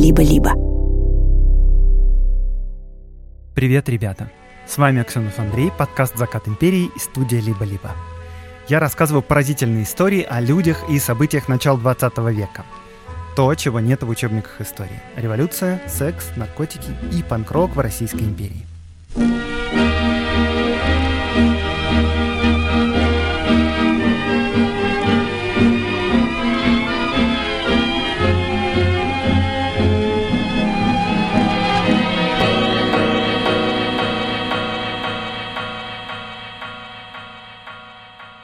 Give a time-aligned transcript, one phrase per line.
[0.00, 0.54] либо-либо.
[3.54, 4.30] Привет, ребята!
[4.66, 7.90] С вами Аксенов Андрей, подкаст «Закат империи» и студия «Либо-либо».
[8.66, 12.64] Я рассказываю поразительные истории о людях и событиях начала 20 века.
[13.36, 15.02] То, чего нет в учебниках истории.
[15.16, 18.69] Революция, секс, наркотики и панк-рок в Российской империи.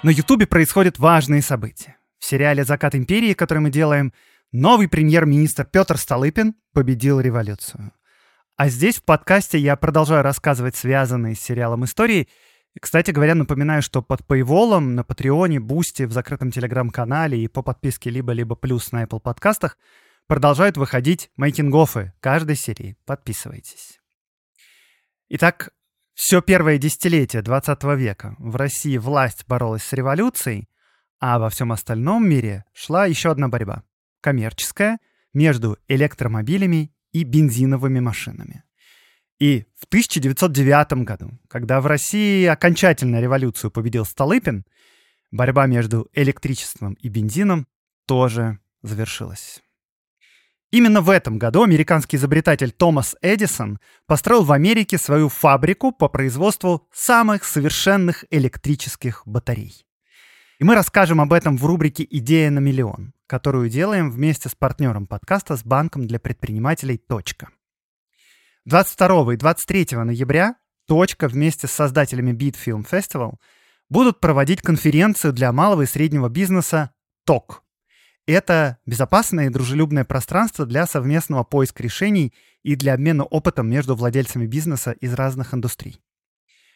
[0.06, 1.96] На Ютубе происходят важные события.
[2.20, 4.12] В сериале «Закат империи», который мы делаем,
[4.52, 7.90] новый премьер-министр Петр Столыпин победил революцию.
[8.56, 12.28] А здесь в подкасте я продолжаю рассказывать связанные с сериалом истории.
[12.80, 18.08] Кстати говоря, напоминаю, что под paywall на Патреоне, Бусти, в закрытом Телеграм-канале и по подписке
[18.08, 19.76] либо-либо плюс на Apple подкастах
[20.28, 22.96] продолжают выходить making-of ы каждой серии.
[23.06, 23.98] Подписывайтесь.
[25.30, 25.70] Итак,
[26.16, 30.66] все первое десятилетие 20 века в России власть боролась с революцией,
[31.20, 33.82] а во всем остальном мире шла еще одна борьба—
[34.22, 34.98] коммерческая,
[35.34, 38.64] между электромобилями и бензиновыми машинами.
[39.38, 44.64] И в 1909 году, когда в России окончательно революцию победил Столыпин,
[45.30, 47.66] борьба между электричеством и бензином
[48.06, 49.62] тоже завершилась.
[50.72, 56.88] Именно в этом году американский изобретатель Томас Эдисон построил в Америке свою фабрику по производству
[56.92, 59.86] самых совершенных электрических батарей.
[60.58, 65.06] И мы расскажем об этом в рубрике «Идея на миллион», которую делаем вместе с партнером
[65.06, 67.50] подкаста с банком для предпринимателей «Точка».
[68.64, 70.56] 22 и 23 ноября
[70.88, 73.34] «Точка» вместе с создателями Beat Film Festival
[73.88, 76.90] будут проводить конференцию для малого и среднего бизнеса
[77.24, 77.62] «ТОК»,
[78.26, 84.46] это безопасное и дружелюбное пространство для совместного поиска решений и для обмена опытом между владельцами
[84.46, 86.02] бизнеса из разных индустрий.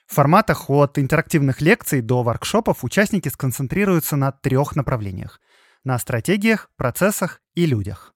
[0.06, 5.40] В форматах от интерактивных лекций до воркшопов участники сконцентрируются на трех направлениях–
[5.84, 8.14] на стратегиях, процессах и людях.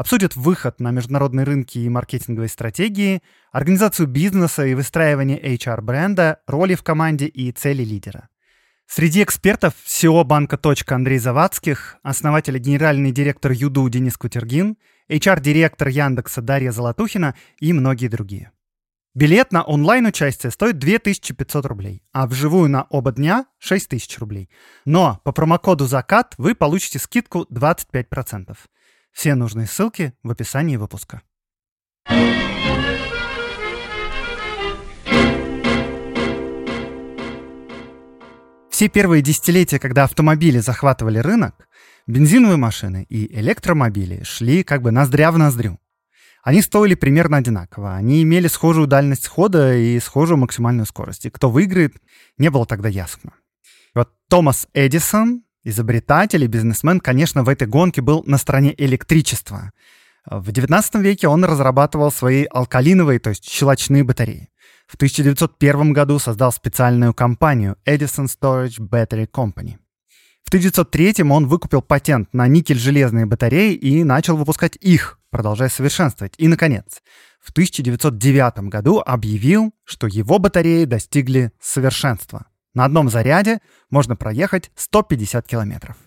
[0.00, 6.82] Обсудят выход на международные рынки и маркетинговые стратегии, организацию бизнеса и выстраивание HR-бренда, роли в
[6.82, 8.29] команде и цели лидера.
[8.92, 10.58] Среди экспертов SEO банка
[10.88, 14.78] Андрей Завадских, основатель и генеральный директор Юду Денис Кутергин,
[15.08, 18.50] HR-директор Яндекса Дарья Золотухина и многие другие.
[19.14, 24.50] Билет на онлайн-участие стоит 2500 рублей, а вживую на оба дня 6000 рублей.
[24.84, 28.56] Но по промокоду «Закат» вы получите скидку 25%.
[29.12, 31.22] Все нужные ссылки в описании выпуска.
[38.80, 41.68] Все первые десятилетия, когда автомобили захватывали рынок,
[42.06, 45.78] бензиновые машины и электромобили шли как бы ноздря в ноздрю.
[46.42, 47.94] Они стоили примерно одинаково.
[47.94, 51.26] Они имели схожую дальность хода и схожую максимальную скорость.
[51.26, 51.92] И кто выиграет,
[52.38, 53.34] не было тогда ясно.
[53.94, 59.72] И вот Томас Эдисон, изобретатель и бизнесмен, конечно, в этой гонке был на стороне электричества.
[60.24, 64.48] В XIX веке он разрабатывал свои алкалиновые, то есть щелочные батареи.
[64.90, 69.76] В 1901 году создал специальную компанию Edison Storage Battery Company.
[70.42, 76.34] В 1903 он выкупил патент на никель-железные батареи и начал выпускать их, продолжая совершенствовать.
[76.38, 77.02] И, наконец,
[77.40, 82.46] в 1909 году объявил, что его батареи достигли совершенства.
[82.74, 85.98] На одном заряде можно проехать 150 километров.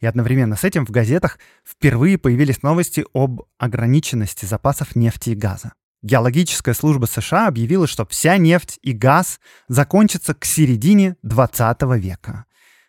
[0.00, 5.74] И одновременно с этим в газетах впервые появились новости об ограниченности запасов нефти и газа.
[6.04, 12.44] Геологическая служба США объявила, что вся нефть и газ закончатся к середине 20 века.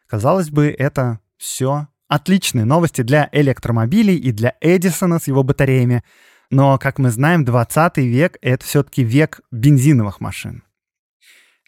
[0.05, 6.03] Казалось бы, это все отличные новости для электромобилей и для Эдисона с его батареями.
[6.49, 10.63] Но, как мы знаем, 20 век— это все-таки век бензиновых машин.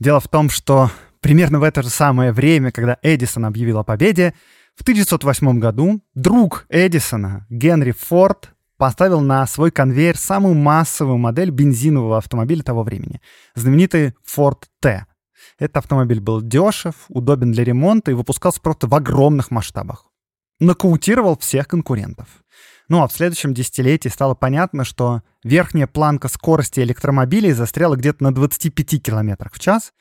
[0.02, 0.91] Дело в том, что
[1.22, 4.34] примерно в это же самое время, когда Эдисон объявил о победе,
[4.75, 12.18] в 1908 году друг Эдисона, Генри Форд, поставил на свой конвейер самую массовую модель бензинового
[12.18, 13.22] автомобиля того времени.
[13.56, 15.06] Знаменитый Ford T.
[15.59, 20.06] Этот автомобиль был дешев, удобен для ремонта и выпускался просто в огромных масштабах.
[20.59, 22.28] Нокаутировал всех конкурентов.
[22.90, 28.34] Ну а в следующем десятилетии стало понятно, что верхняя планка скорости электромобилей застряла где-то на
[28.34, 29.94] 25 км в час,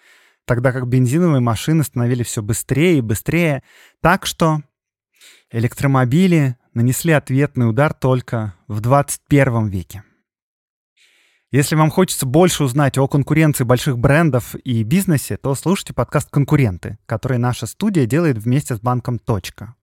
[0.45, 3.63] тогда как бензиновые машины становились все быстрее и быстрее.
[4.01, 4.63] Так что
[5.51, 10.05] электромобили нанесли ответный удар только в 21 веке.
[11.51, 16.99] Если вам хочется больше узнать о конкуренции больших брендов и бизнесе, то слушайте подкаст «Конкуренты»,
[17.07, 19.75] который наша студия делает вместе с банком «Точка».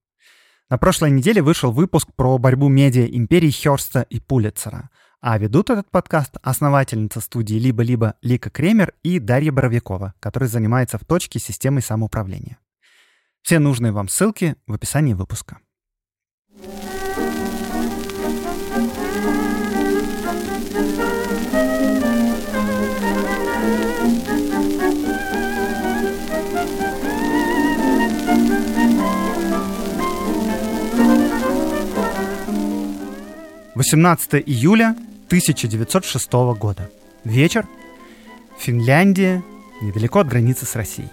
[0.70, 4.88] На прошлой неделе вышел выпуск про борьбу медиа империи Хёрста и Пулицера.
[5.20, 11.04] А ведут этот подкаст основательница студии «Либо-либо» Лика Кремер и Дарья Боровикова, которая занимается в
[11.04, 12.58] точке системой самоуправления.
[13.42, 15.58] Все нужные вам ссылки в описании выпуска.
[33.74, 34.94] 18 июля
[35.26, 36.88] 1906 года.
[37.24, 37.66] Вечер.
[38.58, 39.42] Финляндия,
[39.82, 41.08] недалеко от границы с Россией.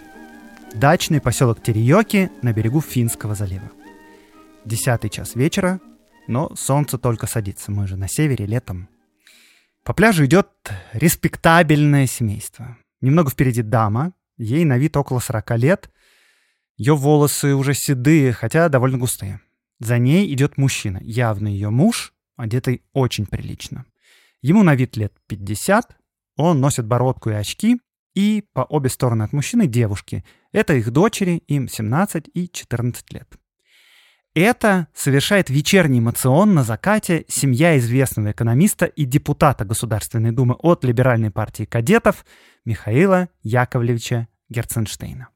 [0.73, 3.71] Дачный поселок Териоки на берегу Финского залива.
[4.65, 5.79] Десятый час вечера,
[6.27, 8.89] но солнце только садится, мы же на севере летом.
[9.83, 10.49] По пляжу идет
[10.93, 12.77] респектабельное семейство.
[13.01, 15.91] Немного впереди дама, ей на вид около 40 лет.
[16.77, 19.41] Ее волосы уже седые, хотя довольно густые.
[19.79, 23.85] За ней идет мужчина, явно ее муж, одетый очень прилично.
[24.43, 25.97] Ему на вид лет 50,
[26.37, 27.79] он носит бородку и очки,
[28.13, 30.23] и по обе стороны от мужчины девушки.
[30.51, 33.40] Это их дочери, им 17 и 14 лет.
[34.33, 41.31] Это совершает вечерний эмоцион на закате семья известного экономиста и депутата Государственной Думы от Либеральной
[41.31, 42.25] партии кадетов
[42.63, 45.27] Михаила Яковлевича Герценштейна.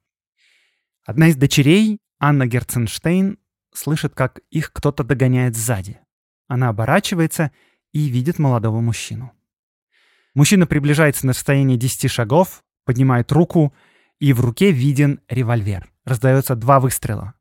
[1.05, 3.37] Одна из дочерей, Анна Герценштейн,
[3.73, 5.99] слышит, как их кто-то догоняет сзади.
[6.47, 7.51] Она оборачивается
[7.91, 9.33] и видит молодого мужчину.
[10.35, 13.73] Мужчина приближается на расстояние 10 шагов, поднимает руку,
[14.19, 15.91] и в руке виден револьвер.
[16.05, 17.33] Раздается два выстрела.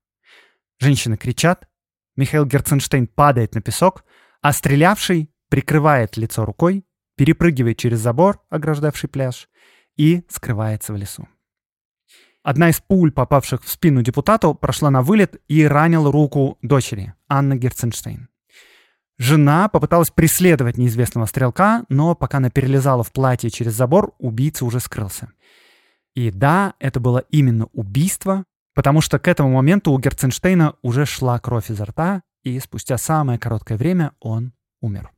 [0.84, 1.66] Женщины кричат,
[2.14, 4.04] Михаил Герценштейн падает на песок,
[4.42, 6.84] а стрелявший прикрывает лицо рукой,
[7.16, 9.48] перепрыгивает через забор, ограждавший пляж,
[9.96, 11.26] и скрывается в лесу.
[12.42, 17.54] Одна из пуль, попавших в спину депутату, прошла на вылет и ранила руку дочери, Анны
[17.54, 18.28] Герценштейн.
[19.16, 24.80] Жена попыталась преследовать неизвестного стрелка, но пока она перелезала в платье через забор, убийца уже
[24.80, 25.32] скрылся.
[26.14, 31.38] И да, это было именно убийство, потому что к этому моменту у Герценштейна уже шла
[31.38, 35.10] кровь изо рта, и спустя самое короткое время он умер.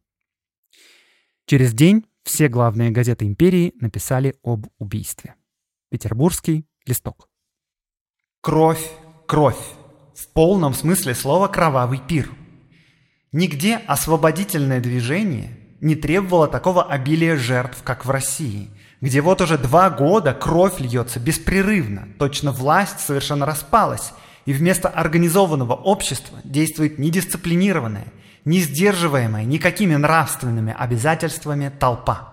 [1.47, 5.35] Через день все главные газеты империи написали об убийстве.
[5.91, 7.29] Петербургский листок.
[8.41, 8.91] Кровь,
[9.27, 9.59] кровь.
[10.15, 12.31] В полном смысле слова кровавый пир–
[13.37, 15.51] Нигде освободительное движение
[15.83, 18.71] не требовало такого обилия жертв, как в России,
[19.01, 24.13] где вот уже два года кровь льется беспрерывно, точно власть совершенно распалась,
[24.45, 28.07] и вместо организованного общества действует недисциплинированная,
[28.45, 32.33] не сдерживаемая никакими нравственными обязательствами толпа.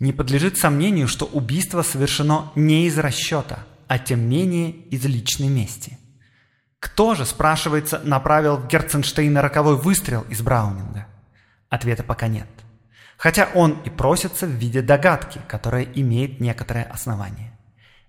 [0.00, 5.98] Не подлежит сомнению, что убийство совершено не из расчета, а тем менее из личной мести–
[6.86, 11.06] кто же, спрашивается, направил в Герценштейна роковой выстрел из Браунинга?
[11.68, 12.46] Ответа пока нет.
[13.16, 17.56] Хотя он и просится в виде догадки, которая имеет некоторое основание.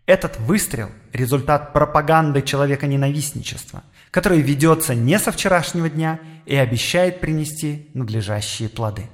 [0.06, 8.70] Этот выстрел– результат пропаганды человека-ненавистничества, которое ведется не со вчерашнего дня и обещает принести надлежащие
[8.70, 9.10] плоды.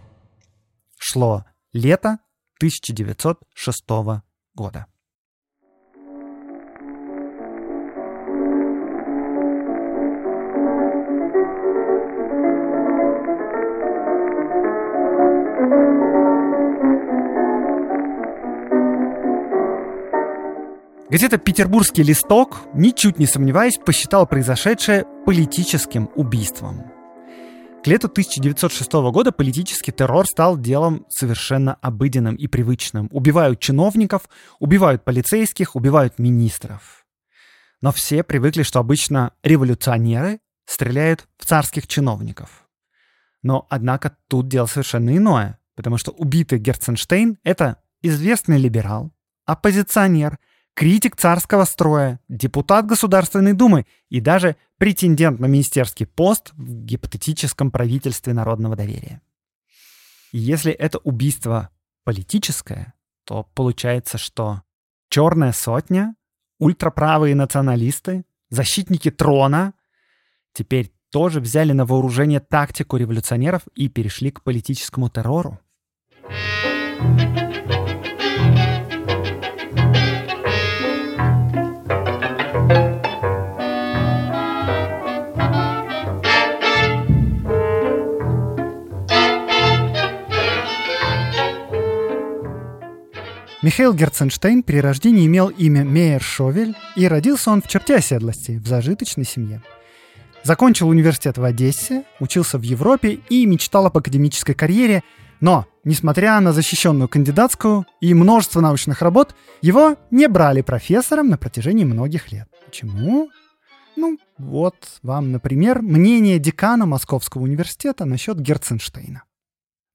[1.00, 2.20] Шло лето
[2.60, 3.84] 1906
[4.54, 4.86] года.
[21.14, 26.92] Газета «Петербургский листок», ничуть не сомневаясь, посчитала произошедшее политическим убийством.
[27.84, 33.10] К лету 1906 года политический террор стал делом совершенно обыденным и привычным.
[33.12, 34.24] Убивают чиновников,
[34.58, 37.06] убивают полицейских, убивают министров.
[37.80, 42.68] Но все привыкли, что обычно революционеры стреляют в царских чиновников.
[43.44, 49.12] Но, однако, тут дело совершенно иное, потому что убитый Герценштейн— это известный либерал,
[49.46, 50.40] оппозиционер—
[50.74, 58.34] критик царского строя, депутат Государственной Думы и даже претендент на министерский пост в гипотетическом правительстве
[58.34, 59.22] народного доверия.
[60.32, 61.70] И если это убийство
[62.04, 62.94] политическое,
[63.26, 64.64] то получается, что
[65.10, 66.16] черная сотня,
[66.60, 69.74] ультраправые националисты, защитники трона
[70.54, 75.60] теперь тоже взяли на вооружение тактику революционеров и перешли к политическому террору.
[77.06, 77.53] thank you
[93.64, 98.68] Михаил Герценштейн при рождении имел имя Мейер Шовель, и родился он в черте оседлости, в
[98.68, 99.64] зажиточной семье.
[100.44, 105.02] Закончил университет в Одессе, учился в Европе и мечтал об академической карьере,
[105.40, 111.86] но, несмотря на защищенную кандидатскую и множество научных работ, его не брали профессором на протяжении
[111.86, 112.50] многих лет.
[112.66, 113.30] Почему?
[113.96, 119.24] Ну, вот вам, например, мнение декана Московского университета насчет Герценштейна.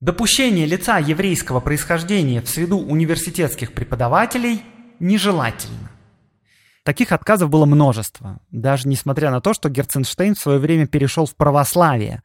[0.00, 4.62] Допущение лица еврейского происхождения в среду университетских преподавателей
[5.00, 5.90] нежелательно.
[6.84, 11.34] Таких отказов было множество, даже несмотря на то, что Герценштейн в свое время перешел в
[11.34, 12.22] православие,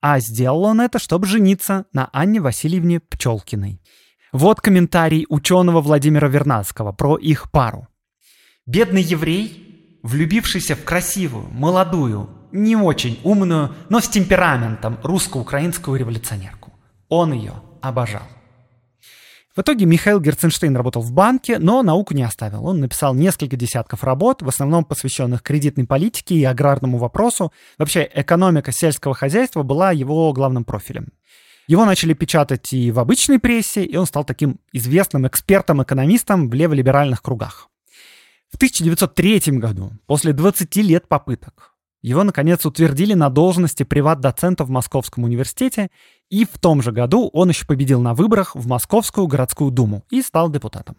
[0.00, 3.82] а сделал он это, чтобы жениться на Анне Васильевне Пчелкиной.
[4.30, 7.88] Вот комментарий ученого Владимира Вернадского про их пару.
[8.66, 16.59] «Бедный еврей, влюбившийся в красивую, молодую, не очень умную, но с темпераментом русско-украинскую революционерку.
[17.10, 18.22] Он ее обожал.
[19.54, 22.64] В итоге Михаил Герценштейн работал в банке, но науку не оставил.
[22.64, 27.52] Он написал несколько десятков работ, в основном посвященных кредитной политике и аграрному вопросу.
[27.76, 31.08] Вообще, экономика сельского хозяйства была его главным профилем.
[31.66, 37.20] Его начали печатать и в обычной прессе, и он стал таким известным экспертом-экономистом в леволиберальных
[37.20, 37.68] кругах.
[38.52, 45.24] В 1903 году, после 20 лет попыток, его, наконец, утвердили на должности приват-доцента в Московском
[45.24, 45.90] университете,
[46.30, 50.22] и в том же году он еще победил на выборах в Московскую городскую думу и
[50.22, 50.96] стал депутатом.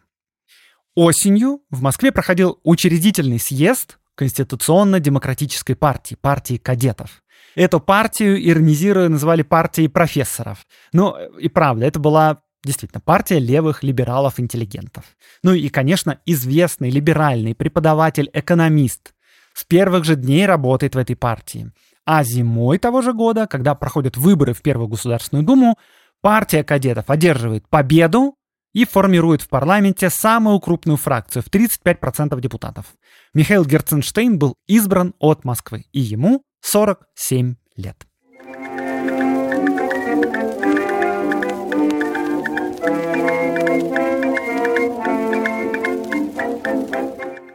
[0.96, 7.24] Осенью в Москве проходил учредительный съезд Конституционно-демократической партии, партии кадетов.
[7.55, 10.65] Эту партию, иронизируя, называли партией профессоров.
[10.93, 15.05] Ну, и правда, это была действительно партия левых либералов-интеллигентов.
[15.43, 19.13] Ну и, конечно, известный либеральный преподаватель-экономист
[19.53, 21.72] с первых же дней работает в этой партии.
[22.05, 25.77] А зимой того же года, когда проходят выборы в Первую Государственную Думу,
[26.22, 28.36] партия кадетов одерживает победу
[28.74, 32.86] и формирует в парламенте самую крупную фракцию в 35% депутатов.
[33.34, 38.11] Михаил Герценштейн был избран от Москвы, и ему 47 лет.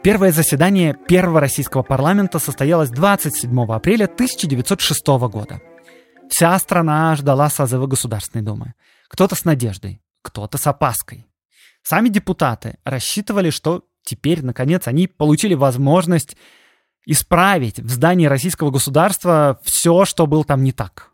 [0.07, 5.61] Первое заседание первого российского парламента состоялось 27 апреля 1906 года.
[6.29, 8.73] Вся страна ждала созыва Государственной Думы.
[9.09, 11.27] Кто-то с надеждой, кто-то с опаской.
[11.83, 16.37] Сами депутаты рассчитывали, что теперь, наконец, они получили возможность
[17.05, 21.11] исправить в здании российского государства все, что было там не так.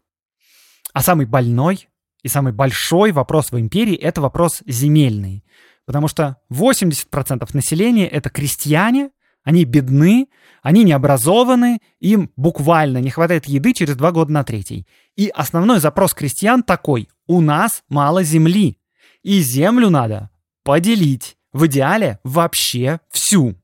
[0.93, 1.89] А самый больной
[2.21, 5.43] и самый большой вопрос в империи– это вопрос земельный.
[5.85, 9.11] Потому что 80% населения— это крестьяне,
[9.43, 10.27] они бедны,
[10.61, 14.87] они не образованы, им буквально не хватает еды через два года на третий.
[15.15, 18.77] И основной запрос крестьян такой— у нас мало земли,
[19.21, 20.29] и землю надо
[20.63, 23.55] поделить, в идеале вообще всю.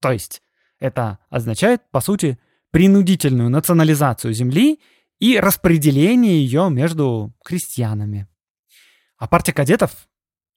[0.00, 0.42] То есть
[0.80, 2.38] это означает, по сути,
[2.70, 4.80] принудительную национализацию земли
[5.18, 8.26] и распределение ее между крестьянами.
[9.16, 10.08] А партия кадетов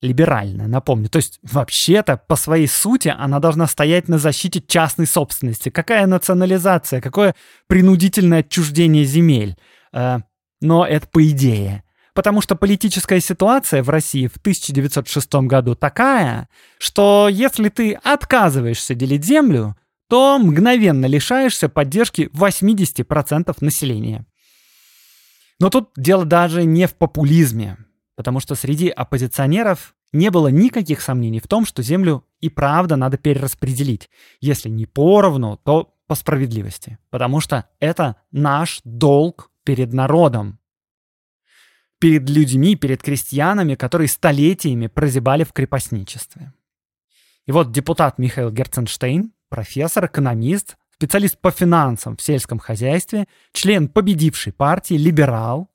[0.04, 1.10] либеральная, напомню.
[1.10, 5.70] То есть вообще-то по своей сути она должна стоять на защите частной собственности.
[5.70, 7.34] Какая национализация, какое
[7.68, 9.58] принудительное отчуждение земель.
[9.94, 10.20] Э,
[10.62, 11.84] но это по идее.
[12.14, 19.26] Потому что политическая ситуация в России в 1906 году такая, что если ты отказываешься делить
[19.26, 19.76] землю,
[20.10, 24.26] то мгновенно лишаешься поддержки 80% населения.
[25.60, 27.78] Но тут дело даже не в популизме
[28.16, 33.18] потому что среди оппозиционеров не было никаких сомнений в том, что землю и правда надо
[33.18, 34.10] перераспределить.
[34.42, 37.00] Если не поровну, то по справедливости.
[37.10, 40.60] Потому что это наш долг перед народом.
[42.00, 46.54] Перед людьми, перед крестьянами, которые столетиями прозябали в крепостничестве.
[47.46, 54.54] И вот депутат Михаил Герценштейн, профессор, экономист, специалист по финансам в сельском хозяйстве, член победившей
[54.54, 55.70] партии, либерал,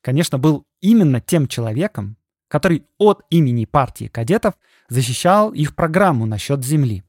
[0.00, 4.54] конечно, был именно тем человеком, который от имени партии кадетов
[4.88, 7.02] защищал их программу насчет земли.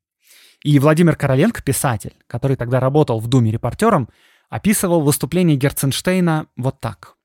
[0.64, 4.08] И Владимир Короленко, писатель, который тогда работал в Думе репортером,
[4.50, 7.18] описывал выступление Герценштейна вот так.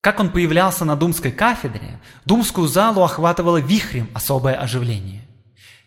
[0.00, 5.26] Как он появлялся на думской кафедре, думскую залу охватывало вихрем особое оживление.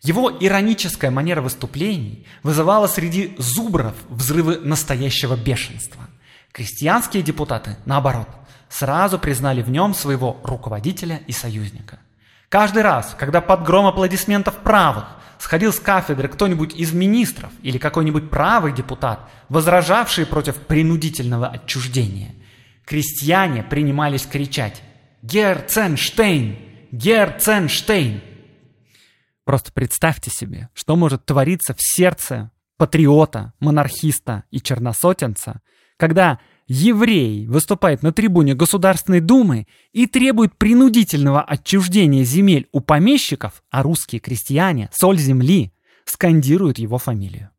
[0.01, 6.09] Его ироническая манера выступлений вызывала среди зубров взрывы настоящего бешенства.
[6.51, 8.27] Крестьянские депутаты, наоборот,
[8.69, 11.99] сразу признали в нем своего руководителя и союзника.
[12.49, 15.05] Каждый раз, когда под гром аплодисментов правых
[15.37, 22.35] сходил с кафедры кто-нибудь из министров или какой-нибудь правый депутат, возражавший против принудительного отчуждения,
[22.85, 24.81] крестьяне принимались кричать
[25.21, 26.57] «Герценштейн!
[26.91, 28.21] Герценштейн!»
[29.45, 35.61] Просто представьте себе, что может твориться в сердце патриота, монархиста и черносотенца,
[35.97, 43.81] когда еврей выступает на трибуне Государственной Думы и требует принудительного отчуждения земель у помещиков, а
[43.81, 45.73] русские крестьяне, соль земли,
[46.05, 47.49] скандируют его фамилию.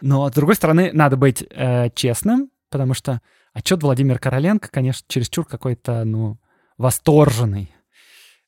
[0.00, 3.20] Но, с другой стороны, надо быть э, честным, потому что
[3.52, 6.38] отчет Владимира Короленко, конечно, чересчур какой-то, ну,
[6.78, 7.74] восторженный.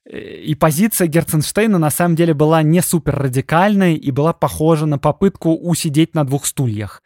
[0.09, 5.57] И позиция Герценштейна на самом деле была не супер радикальной и была похожа на попытку
[5.57, 7.03] усидеть на двух стульях.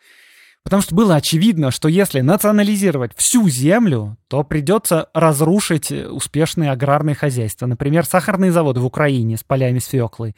[0.63, 7.67] Потому что было очевидно, что если национализировать всю землю, то придется разрушить успешные аграрные хозяйства.
[7.67, 10.35] Например, сахарные заводы в Украине с полями свеклы,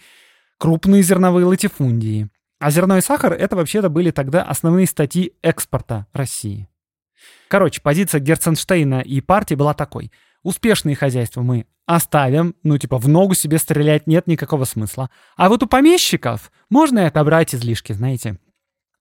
[0.59, 2.29] крупные зерновые латифундии.
[2.61, 6.69] А зерно и сахар— это вообще-то были тогда основные статьи экспорта России.
[7.49, 10.13] Короче, позиция Герценштейна и партии была такой.
[10.45, 15.11] Успешные хозяйства мы оставим, ну типа в ногу себе стрелять нет никакого смысла.
[15.37, 18.39] А вот у помещиков можно и отобрать излишки, знаете.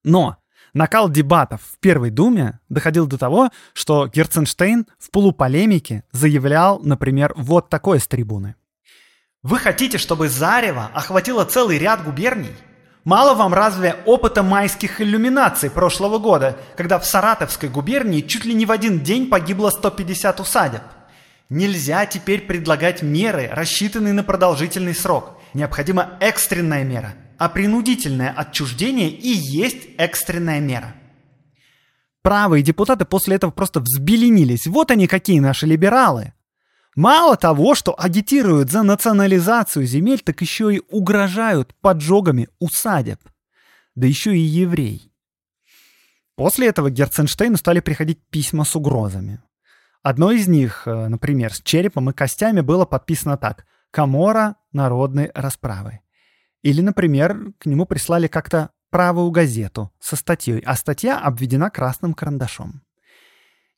[0.04, 0.41] Но
[0.74, 7.68] накал дебатов в Первой Думе доходил до того, что Герценштейн в полуполемике заявлял, например, вот
[7.68, 8.54] такое с трибуны.
[9.42, 12.54] Вы хотите, чтобы Зарево охватило целый ряд губерний?
[13.04, 18.64] Мало вам разве опыта майских иллюминаций прошлого года, когда в Саратовской губернии чуть ли не
[18.64, 20.82] в один день погибло 150 усадеб?
[21.48, 25.36] Нельзя теперь предлагать меры, рассчитанные на продолжительный срок.
[25.52, 30.94] Необходима экстренная мера, а принудительное отчуждение и есть экстренная мера.
[32.22, 34.68] Правые депутаты после этого просто взбеленились.
[34.68, 36.34] Вот они какие наши либералы.
[36.94, 43.18] Мало того, что агитируют за национализацию земель, так еще и угрожают поджогами усадеб.
[43.96, 45.10] Да еще и еврей.
[46.36, 49.42] После этого Герценштейну стали приходить письма с угрозами.
[50.04, 56.02] Одно из них, э, например, с черепом и костями было подписано так «Камора народной расправы».
[56.62, 62.82] Или, например, к нему прислали как-то правую газету со статьей, а статья обведена красным карандашом.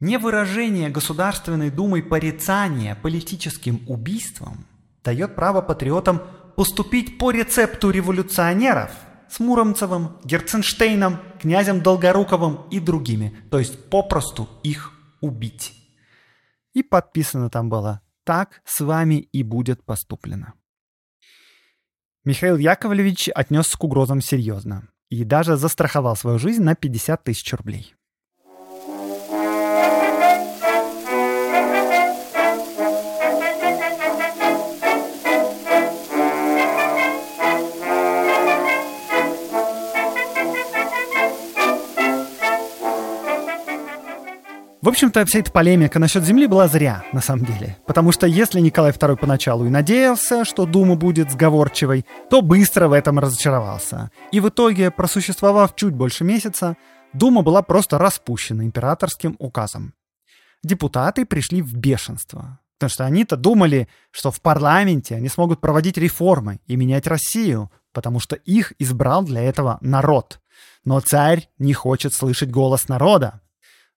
[0.00, 4.66] Не выражение Государственной Думой порицания политическим убийством
[5.02, 6.20] дает право патриотам
[6.56, 8.90] поступить по рецепту революционеров
[9.30, 15.72] с Муромцевым, Герценштейном, князем Долгоруковым и другими, то есть попросту их убить.
[16.74, 20.54] И подписано там было «Так с вами и будет поступлено».
[22.26, 27.94] Михаил Яковлевич отнесся к угрозам серьезно и даже застраховал свою жизнь на 50 тысяч рублей.
[44.84, 47.78] В общем-то, вся эта полемика насчет земли была зря, на самом деле.
[47.86, 52.92] Потому что если Николай II поначалу и надеялся, что Дума будет сговорчивой, то быстро в
[52.92, 54.10] этом разочаровался.
[54.30, 56.76] И в итоге, просуществовав чуть больше месяца,
[57.14, 59.94] Дума была просто распущена императорским указом.
[60.62, 62.60] Депутаты пришли в бешенство.
[62.76, 68.20] Потому что они-то думали, что в парламенте они смогут проводить реформы и менять Россию, потому
[68.20, 70.40] что их избрал для этого народ.
[70.84, 73.40] Но царь не хочет слышать голос народа,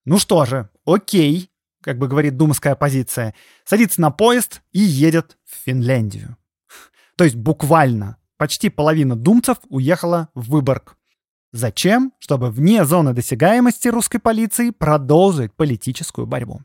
[0.07, 1.51] ну что же, окей,
[1.83, 6.37] как бы говорит думская оппозиция, садится на поезд и едет в Финляндию.
[7.17, 10.97] То есть буквально почти половина думцев уехала в Выборг.
[11.51, 12.13] Зачем?
[12.19, 16.61] Чтобы вне зоны досягаемости русской полиции продолжить политическую борьбу.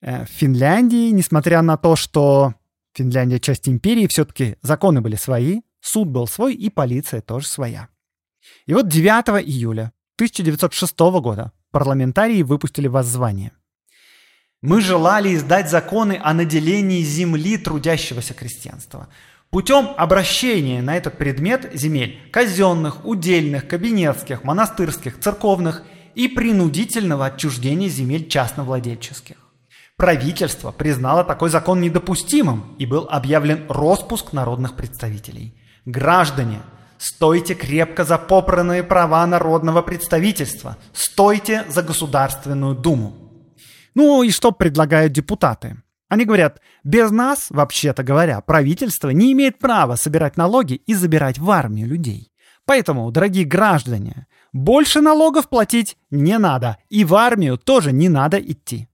[0.00, 2.54] Э, в Финляндии, несмотря на то, что
[2.94, 7.88] Финляндия часть империи, все-таки законы были свои, суд был свой и полиция тоже своя.
[8.66, 13.52] И вот 9 июля 1906 года парламентарии выпустили воззвание.
[14.62, 19.08] Мы желали издать законы о наделении земли трудящегося крестьянства
[19.48, 25.82] путем обращения на этот предмет земель казенных, удельных, кабинетских, монастырских, церковных
[26.14, 29.36] и принудительного отчуждения земель частновладельческих.
[29.96, 35.54] Правительство признало такой закон недопустимым и был объявлен распуск народных представителей.
[35.84, 36.60] Граждане–
[37.00, 40.76] Стойте крепко за попранные права народного представительства.
[40.92, 43.14] Стойте за Государственную Думу.
[43.94, 45.82] Ну и что предлагают депутаты?
[46.10, 51.50] Они говорят, без нас, вообще-то говоря, правительство не имеет права собирать налоги и забирать в
[51.50, 52.30] армию людей.
[52.66, 58.90] Поэтому, дорогие граждане, больше налогов платить не надо, и в армию тоже не надо идти.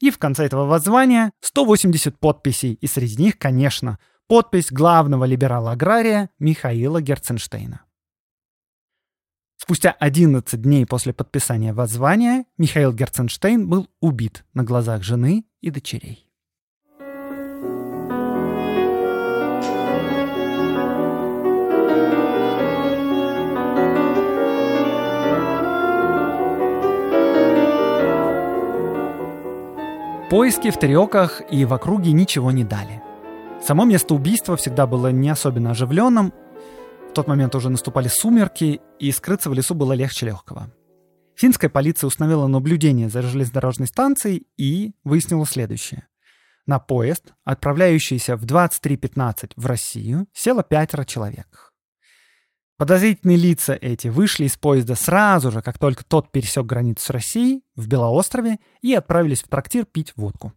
[0.00, 7.00] И в конце этого воззвания 180 подписей, и среди них, конечно, Подпись главного либерала-агрария Михаила
[7.00, 7.82] Герценштейна.
[9.56, 16.28] Спустя 11 дней после подписания воззвания Михаил Герценштейн был убит на глазах жены и дочерей.
[30.28, 33.05] Поиски в Тариоках и в округе ничего не дали.
[33.66, 36.32] Само место убийства всегда было не особенно оживленным.
[37.10, 40.72] В тот момент уже наступали сумерки, и скрыться в лесу было легче легкого.
[41.34, 46.06] Финская полиция установила наблюдение за железнодорожной станцией и выяснила следующее.
[46.66, 51.72] На поезд, отправляющийся в 23.15 в Россию, село пятеро человек.
[52.76, 57.64] Подозрительные лица эти вышли из поезда сразу же, как только тот пересек границу с Россией,
[57.74, 60.52] в Белоострове, и отправились в трактир пить водку.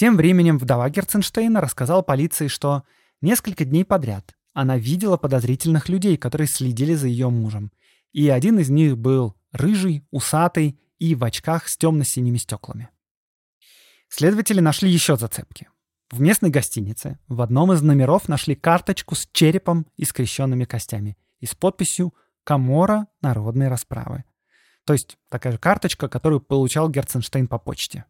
[0.00, 2.84] Тем временем вдова Герценштейна рассказала полиции, что
[3.20, 7.70] несколько дней подряд она видела подозрительных людей, которые следили за ее мужем.
[8.12, 12.88] И один из них был рыжий, усатый и в очках с темно-синими стеклами.
[14.08, 15.68] Следователи нашли еще зацепки.
[16.10, 21.44] В местной гостинице в одном из номеров нашли карточку с черепом и скрещенными костями и
[21.44, 24.24] с подписью «Камора народной расправы».
[24.86, 28.06] То есть такая же карточка, которую получал Герценштейн по почте.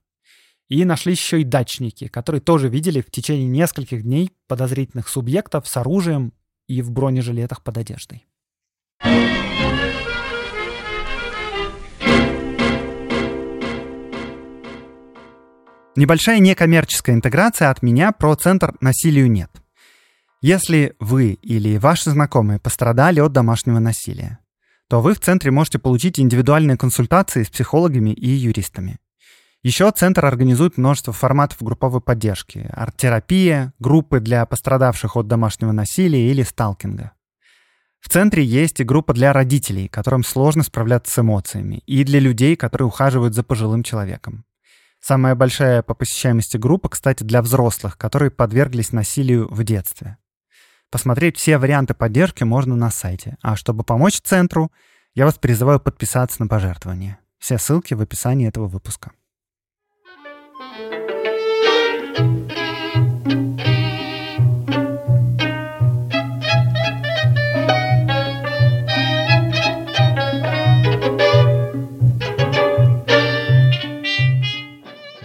[0.70, 5.76] И нашли еще и дачники, которые тоже видели в течение нескольких дней подозрительных субъектов с
[5.76, 6.33] оружием
[6.68, 8.24] и в бронежилетах под одеждой.
[15.96, 19.50] Небольшая некоммерческая интеграция от меня про центр насилию нет.
[20.40, 24.38] Если вы или ваши знакомые пострадали от домашнего насилия,
[24.88, 29.00] то вы в центре можете получить индивидуальные консультации с психологами и юристами.
[29.62, 36.42] Еще центр организует множество форматов групповой поддержки, арт-терапия, группы для пострадавших от домашнего насилия или
[36.42, 37.12] сталкинга.
[38.01, 42.57] В центре есть и группа для родителей, которым сложно справляться с эмоциями, и для людей,
[42.57, 44.46] которые ухаживают за пожилым человеком.
[44.99, 50.16] Самая большая по посещаемости группа, кстати, для взрослых, которые подверглись насилию в детстве.
[50.90, 53.37] Посмотреть все варианты поддержки можно на сайте.
[53.42, 54.73] А чтобы помочь центру,
[55.14, 57.18] я вас призываю подписаться на пожертвование.
[57.38, 59.12] Все ссылки в описании этого выпуска.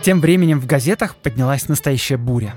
[0.06, 2.54] Тем временем в газетах поднялась настоящая буря.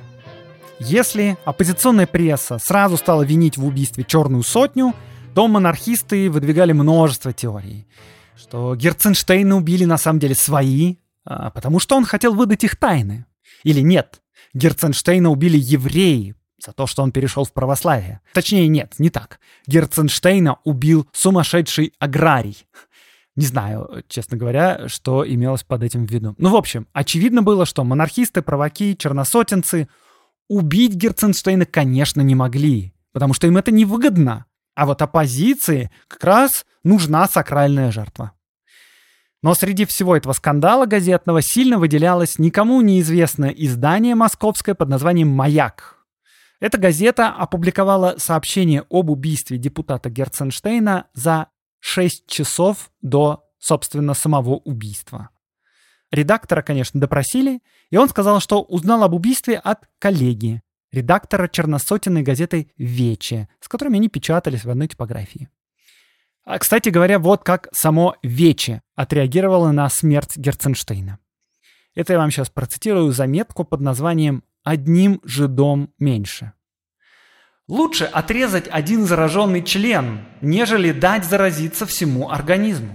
[0.81, 4.95] Если оппозиционная пресса сразу стала винить в убийстве «Черную сотню»,
[5.35, 7.87] то монархисты выдвигали множество теорий,
[8.37, 13.25] что Герценштейна убили на самом деле свои, а, потому что он хотел выдать их тайны.
[13.63, 14.21] Или нет,
[14.53, 18.21] Герценштейна убили евреи за то, что он перешел в православие.
[18.35, 19.41] Точнее, нет, не так.
[19.67, 22.67] Герценштейна убил сумасшедший аграрий.
[23.39, 26.35] Не знаю, честно говоря, что имелось под этим в виду.
[26.39, 29.87] Ну, в общем, очевидно было, что монархисты, праваки, черносотенцы
[30.49, 34.47] убить Герценштейна, конечно, не могли, потому что им это невыгодно.
[34.75, 38.33] А вот оппозиции как раз нужна сакральная жертва.
[39.41, 46.05] Но среди всего этого скандала газетного сильно выделялось никому неизвестное издание московское под названием «Маяк».
[46.59, 51.47] Эта газета опубликовала сообщение об убийстве депутата Герценштейна за
[51.81, 55.31] 6 часов до, собственно, самого убийства.
[56.11, 57.61] Редактора, конечно, допросили,
[57.91, 63.99] и он сказал, что узнал об убийстве от коллеги, редактора черносотенной газеты «Вече», с которыми
[63.99, 65.49] они печатались в одной типографии.
[66.45, 71.19] А, кстати говоря, вот как само «Вече» отреагировало на смерть Герценштейна.
[71.95, 76.53] Это я вам сейчас процитирую заметку под названием «Одним жидом меньше».
[77.69, 82.95] Лучше отрезать один зараженный член, нежели дать заразиться всему организму.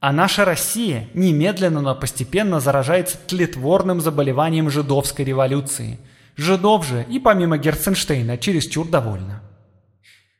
[0.00, 5.98] А наша Россия немедленно, но постепенно заражается тлетворным заболеванием жидовской революции.
[6.36, 9.42] Жидов же и помимо Герценштейна чересчур довольна.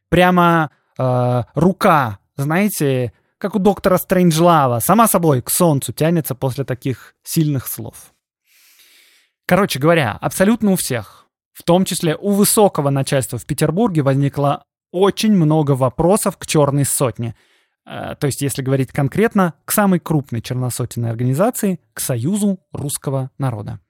[0.09, 7.14] Прямо э, рука, знаете, как у доктора Стрэнджлава, сама собой к солнцу тянется после таких
[7.23, 8.14] сильных слов.
[9.44, 11.19] Короче говоря, абсолютно у всех,
[11.52, 17.34] в том числе у высокого начальства в Петербурге возникло очень много вопросов к «Черной сотне».
[17.86, 23.80] Э, то есть, если говорить конкретно, к самой крупной черносотенной организации, к Союзу русского народа.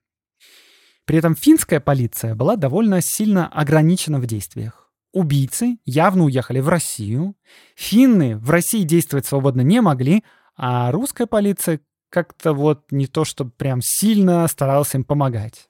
[1.06, 4.92] При этом финская полиция была довольно сильно ограничена в действиях.
[5.12, 7.34] Убийцы явно уехали в Россию,
[7.74, 10.22] финны в России действовать свободно не могли,
[10.56, 15.69] а русская полиция как-то вот не то, что прям сильно старалась им помогать.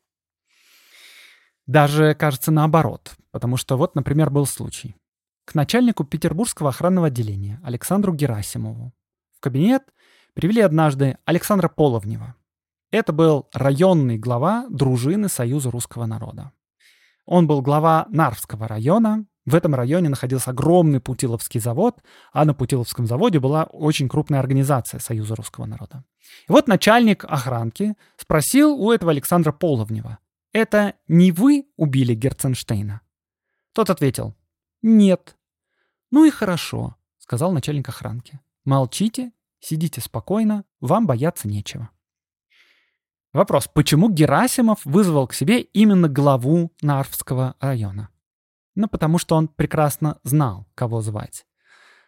[1.70, 3.12] Даже, кажется, наоборот.
[3.30, 4.96] Потому что вот, например, был случай.
[5.44, 8.92] К начальнику Петербургского охранного отделения Александру Герасимову
[9.36, 9.84] в кабинет
[10.34, 12.34] привели однажды Александра Половнева.
[12.90, 16.50] Это был районный глава дружины Союза русского народа.
[17.24, 22.02] Он был глава Нарвского района, В этом районе находился огромный Путиловский завод,
[22.32, 26.04] а на Путиловском заводе была очень крупная организация Союза русского народа.
[26.48, 30.18] И вот начальник охранки спросил у этого Александра Половнева,
[30.52, 33.02] «Это не вы убили Герценштейна?»
[33.72, 34.34] Тот ответил,
[34.82, 35.36] «Нет».
[36.10, 38.40] «Ну и хорошо»,— сказал начальник охранки.
[38.64, 41.90] «Молчите, сидите спокойно, вам бояться нечего».
[43.32, 48.08] Вопрос, почему Герасимов вызвал к себе именно главу Нарвского района?
[48.74, 51.46] Ну, потому что он прекрасно знал, кого звать.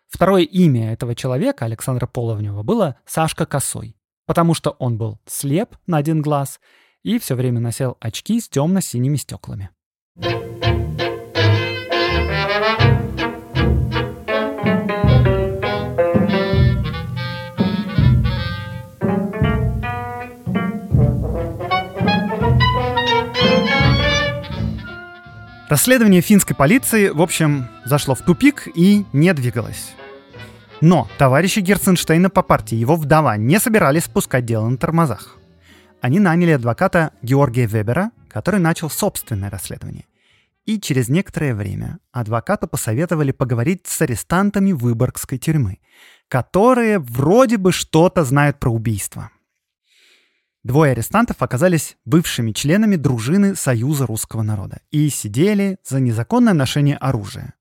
[0.09, 5.99] Второе имя этого человека, Александра Половнева, было Сашка Косой, потому что он был слеп на
[5.99, 6.61] один глаз
[7.03, 9.71] и все время носил очки с темно-синими стеклами.
[25.73, 29.95] Расследование финской полиции, в общем, зашло в тупик и не двигалось.
[30.83, 35.39] Но товарищи Герценштейна по партии, его вдова, не собирались спускать дело на тормозах.
[36.03, 40.05] Они наняли адвоката Георгия Вебера, который начал собственное расследование.
[40.65, 45.79] И через некоторое время адвокату посоветовали поговорить с арестантами Выборгской тюрьмы,
[46.27, 49.31] которые вроде бы что-то знают про убийство–
[50.65, 57.55] Двое арестантов оказались бывшими членами дружины Союза русского народа и сидели за незаконное ношение оружия.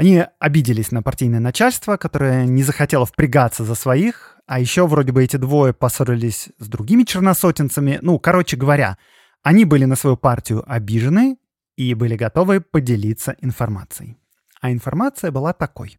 [0.00, 5.22] Они обиделись на партийное начальство, которое не захотело впрягаться за своих, а еще вроде бы
[5.22, 7.98] эти двое поссорились с другими черносотенцами.
[8.00, 8.96] Ну, короче говоря,
[9.42, 11.36] они были на свою партию обижены
[11.76, 14.16] и были готовы поделиться информацией.
[14.62, 15.98] А информация была такой.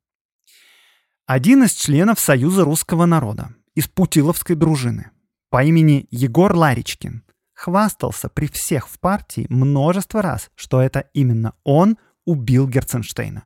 [1.28, 5.12] Один из членов Союза русского народа, из Путиловской дружины,
[5.52, 7.22] по имени Егор Ларичкин
[7.54, 13.46] хвастался при всех в партии множество раз, что это именно он убил Герценштейна.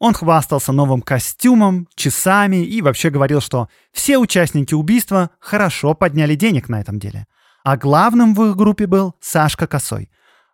[0.00, 6.70] Он хвастался новым костюмом, часами и вообще говорил, что все участники убийства хорошо подняли денег
[6.70, 7.26] на этом деле.
[7.64, 10.10] А главным в их группе был Сашка Косой,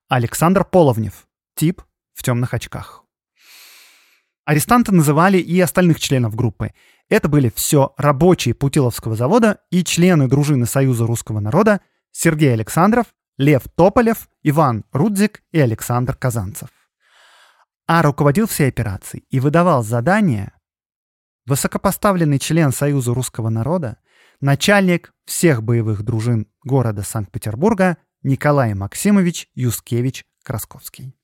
[0.08, 1.80] Александр Половнев, тип
[2.12, 3.04] в темных очках.
[4.44, 6.72] Арестанты называли и остальных членов группы.
[7.08, 13.06] Это были все рабочие Путиловского завода и члены дружины Союза русского народа Сергей Александров,
[13.38, 16.68] Лев Тополев, Иван Рудзик и Александр Казанцев.
[17.86, 20.52] А руководил всей операцией и выдавал задания
[21.46, 23.98] высокопоставленный член Союза русского народа,
[24.40, 31.14] начальник всех боевых дружин города Санкт-Петербурга Николай Максимович Юскевич-Красковский.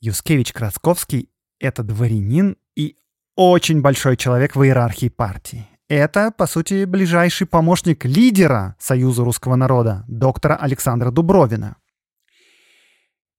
[0.00, 2.96] Юскевич-Красковский— это дворянин и
[3.36, 5.66] очень большой человек в иерархии партии.
[5.88, 11.76] Это, по сути, ближайший помощник лидера Союза русского народа, доктора Александра Дубровина.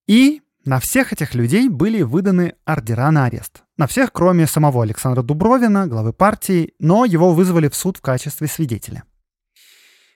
[0.07, 3.63] И на всех этих людей были выданы ордера на арест.
[3.77, 8.47] На всех, кроме самого Александра Дубровина, главы партии, но его вызвали в суд в качестве
[8.47, 9.03] свидетеля.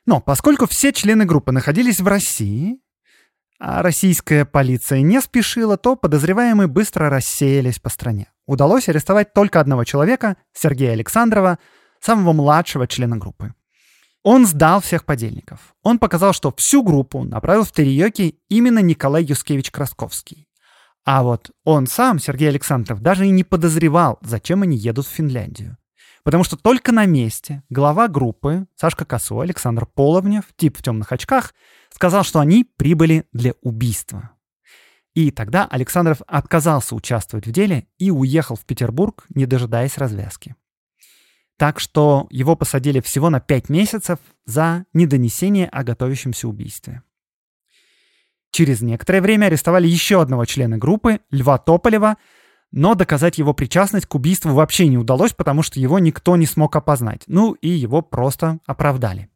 [0.06, 2.80] Но поскольку все члены группы находились в России,
[3.60, 9.84] а российская полиция не спешила, то подозреваемые быстро рассеялись по стране удалось арестовать только одного
[9.84, 11.60] человека, Сергея Александрова,
[12.02, 13.54] самого младшего члена группы.
[14.24, 15.74] Он сдал всех подельников.
[15.82, 20.48] Он показал, что всю группу направил в Тереёки именно Николай Юскевич Красковский.
[21.06, 25.78] А вот он сам, Сергей Александров, даже и не подозревал, зачем они едут в Финляндию.
[26.24, 31.54] Потому что только на месте глава группы Сашка Косой, Александр Половнев, тип в темных очках,
[31.90, 34.32] сказал, что они прибыли для убийства.
[35.16, 40.56] И тогда Александров отказался участвовать в деле и уехал в Петербург, не дожидаясь развязки.
[41.60, 47.04] Так что его посадили всего на 5 месяцев за недонесение о готовящемся убийстве.
[48.50, 52.16] Через некоторое время арестовали еще одного члена группы, Льва Тополева,
[52.72, 56.78] но доказать его причастность к убийству вообще не удалось, потому что его никто не смог
[56.78, 57.24] опознать.
[57.28, 59.30] Ну и его просто оправдали.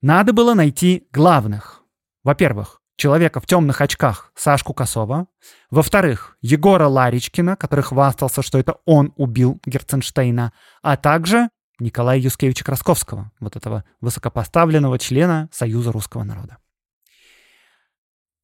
[0.00, 1.82] Надо было найти главных.
[2.22, 5.26] Во-первых, человека в темных очках Сашку Косова.
[5.70, 10.52] Во-вторых, Егора Ларичкина, который хвастался, что это он убил Герценштейна.
[10.82, 16.58] А также Николая Юскевича Красковского, вот этого высокопоставленного члена Союза русского народа.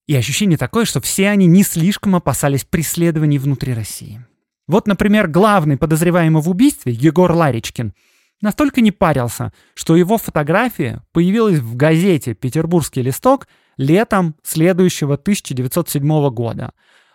[0.07, 4.25] И ощущение такое, что все они не слишком опасались преследований внутри России.
[4.67, 7.95] Вот, например, главный подозреваемый в убийстве, Егор Ларичкин,
[8.41, 13.47] настолько не парился, что его фотография появилась в газете «Петербургский листок»
[13.81, 16.73] летом следующего 1907 года.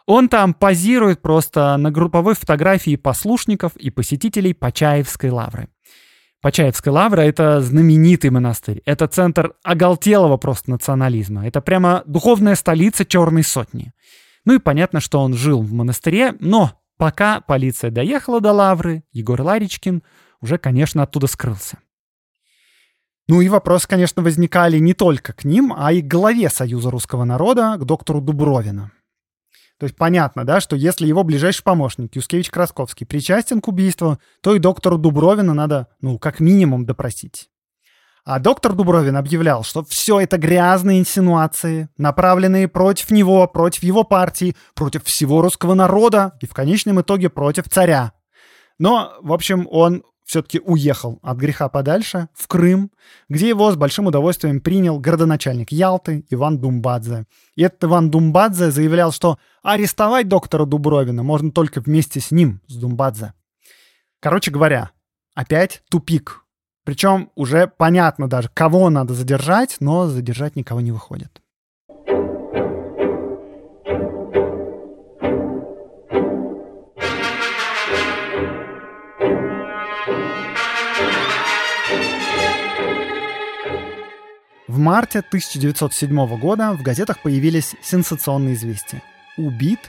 [0.07, 5.67] Он там позирует просто на групповой фотографии послушников и посетителей Почаевской лавры.
[6.41, 8.81] Почаевская лавра— это знаменитый монастырь.
[8.85, 11.47] Это центр оголтелого просто национализма.
[11.47, 13.93] Это прямо духовная столица Черной Сотни.
[14.43, 19.39] Ну и понятно, что он жил в монастыре, но пока полиция доехала до Лавры, Егор
[19.39, 20.03] Ларичкин
[20.41, 21.77] уже, конечно, оттуда скрылся.
[23.27, 27.23] Ну и вопросы, конечно, возникали не только к ним, а и к главе Союза русского
[27.23, 28.91] народа, к доктору Дубровину.
[29.79, 34.55] То есть понятно, да, что если его ближайший помощник, Юскевич Красковский, причастен к убийству, то
[34.55, 37.49] и доктору Дубровина надо, ну, как минимум допросить.
[38.23, 44.55] А доктор Дубровин объявлял, что все это грязные инсинуации, направленные против него, против его партии,
[44.73, 48.13] против всего русского народа и в конечном итоге против царя.
[48.79, 52.91] Но, в общем, он все-таки уехал от греха подальше, в Крым,
[53.29, 57.25] где его с большим удовольствием принял городоначальник Ялты Иван Думбадзе.
[57.55, 62.75] И этот Иван Думбадзе заявлял, что арестовать доктора Дубровина можно только вместе с ним, с
[62.75, 63.33] Думбадзе.
[64.19, 64.89] Короче говоря,
[65.35, 66.41] опять тупик.
[66.83, 71.41] Причем уже понятно даже, кого надо задержать, но задержать никого не выходит.
[84.75, 89.01] В марте 1907 года в газетах появились сенсационные известия.
[89.37, 89.79] Убит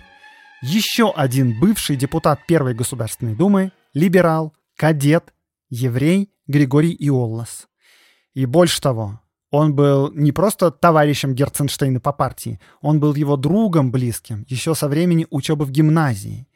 [0.62, 5.34] еще один бывший депутат Первой Государственной Думы, либерал, кадет,
[5.70, 7.66] еврей Григорий Иоллас.
[8.34, 9.20] И больше того,
[9.50, 14.86] он был не просто товарищем Герценштейна по партии, он был его другом близким еще со
[14.86, 16.46] времени учебы в гимназии.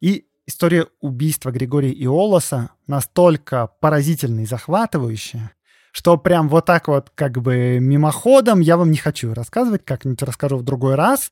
[0.00, 5.50] И история убийства Григория Иолоса настолько поразительная и захватывающая,
[5.94, 10.56] что прям вот так вот как бы мимоходом я вам не хочу рассказывать, как-нибудь расскажу
[10.56, 11.30] в другой раз.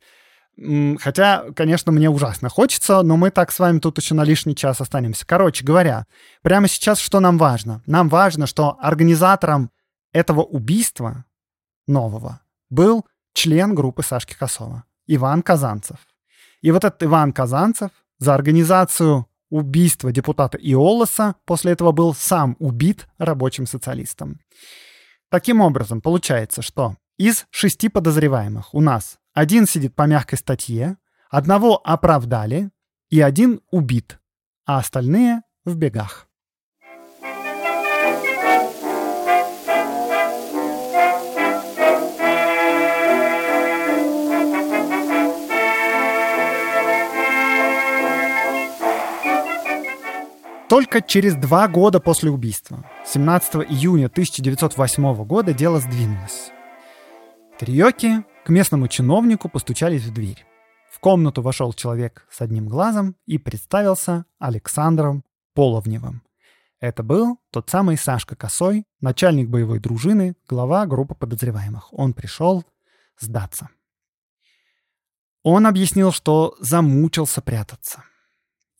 [1.00, 4.80] Хотя, конечно, мне ужасно хочется, но мы так с вами тут еще на лишний час
[4.80, 5.26] останемся.
[5.26, 6.06] Короче говоря,
[6.42, 7.82] прямо сейчас что нам важно?
[7.86, 9.72] Нам важно, что организатором
[10.12, 11.24] этого убийства
[11.88, 15.96] нового был член группы Сашки Косова, Иван Казанцев.
[16.60, 23.06] И вот этот Иван Казанцев за организацию убийства депутата Иолоса после этого был сам убит
[23.18, 24.40] рабочим социалистом.
[25.30, 30.96] Таким образом, получается, что из шести подозреваемых у нас один сидит по мягкой статье,
[31.30, 32.70] одного оправдали
[33.10, 34.18] и один убит,
[34.64, 36.28] а остальные в бегах.
[50.72, 56.50] Только через два года после убийства, 17 июня 1908 года, дело сдвинулось.
[57.58, 60.46] Триоки к местному чиновнику постучались в дверь.
[60.90, 66.22] В комнату вошел человек с одним глазом и представился Александром Половневым.
[66.80, 71.92] Это был тот самый Сашка Косой, начальник боевой дружины, глава группы подозреваемых.
[71.92, 72.64] Он пришел
[73.20, 73.68] сдаться.
[75.42, 78.04] Он объяснил, что замучился прятаться.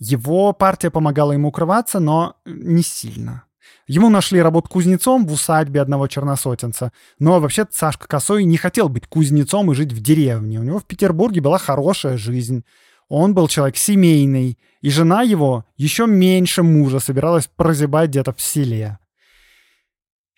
[0.05, 3.45] Его партия помогала ему укрываться, но не сильно.
[3.87, 6.93] Ему нашли работу кузнецом в усадьбе одного черносотенца.
[7.21, 10.59] Но вообще Сашка Косой не хотел быть кузнецом и жить в деревне.
[10.59, 12.65] У него в Петербурге была хорошая жизнь.
[13.09, 18.99] Он был человек семейный, и жена его еще меньше мужа собиралась прозябать где-то в селе.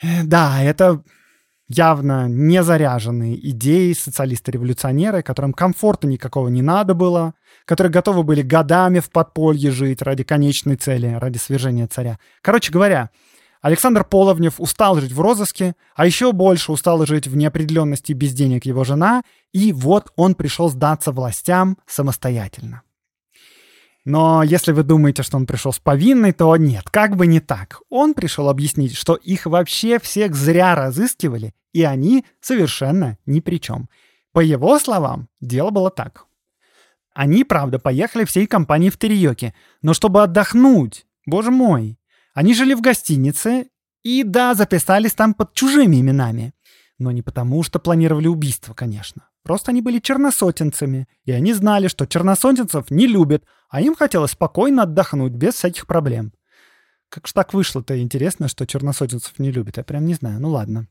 [0.03, 1.03] Э, да, это
[1.69, 9.01] явно не заряженные идеи социалисты-революционеры, которым комфорта никакого не надо было, которые готовы были годами
[9.01, 12.19] в подполье жить ради конечной цели, ради свержения царя.
[12.43, 13.11] Короче говоря,
[13.63, 18.67] Александр Половнев устал жить в розыске, а еще больше устал жить в неопределенности без денег
[18.67, 19.23] его жена,
[19.53, 22.83] и вот он пришел сдаться властям самостоятельно.
[24.05, 27.81] Но если вы думаете, что он пришел с повинной, то нет, как бы не так.
[27.89, 33.89] Он пришел объяснить, что их вообще всех зря разыскивали, и они совершенно ни при чем.
[34.33, 36.27] По его словам, дело было так.
[37.15, 41.99] Они, правда, поехали всей компанией в Териоке, но чтобы отдохнуть, боже мой.
[42.35, 43.69] Они жили в гостинице
[44.03, 46.53] и, да, записались там под чужими именами.
[46.99, 49.29] Но не потому, что планировали убийство, конечно.
[49.45, 54.85] Просто они были черносотенцами, и они знали, что черносотенцев не любят, а им хотелось спокойно
[54.85, 56.33] отдохнуть, без всяких проблем.
[57.11, 60.89] Как же так вышло-то интересно, что черносотенцев не любят, я прям не знаю, ну ладно.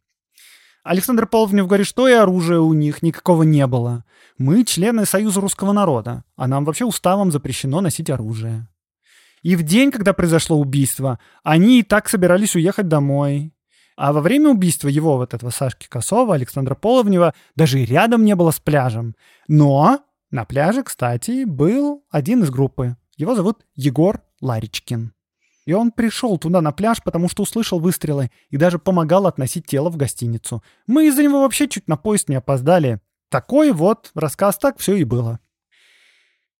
[0.83, 4.03] Александр Половнев говорит, что и оружия у них никакого не было.
[4.37, 8.67] Мы члены Союза русского народа, а нам вообще уставом запрещено носить оружие.
[9.41, 13.53] И в день, когда произошло убийство, они и так собирались уехать домой.
[13.95, 18.35] А во время убийства его, вот этого Сашки Косова, Александра Половнева, даже и рядом не
[18.35, 19.15] было с пляжем.
[19.47, 19.99] Но
[20.31, 22.97] на пляже, кстати, был один из группы.
[23.17, 25.13] Его зовут Егор Ларичкин.
[25.65, 29.89] И он пришел туда на пляж, потому что услышал выстрелы и даже помогал относить тело
[29.89, 30.63] в гостиницу.
[30.87, 32.99] Мы из-за него вообще чуть на поезд не опоздали.
[33.29, 35.39] Такой вот рассказ, так все и было.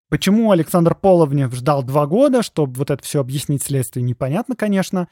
[0.08, 5.08] Почему Александр Половнев ждал два года, чтобы вот это все объяснить следствию, непонятно, конечно.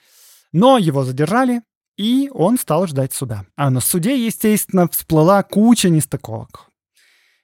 [0.52, 1.62] Но его задержали,
[1.96, 3.44] и он стал ждать суда.
[3.56, 6.68] А на суде, естественно, всплыла куча нестыковок.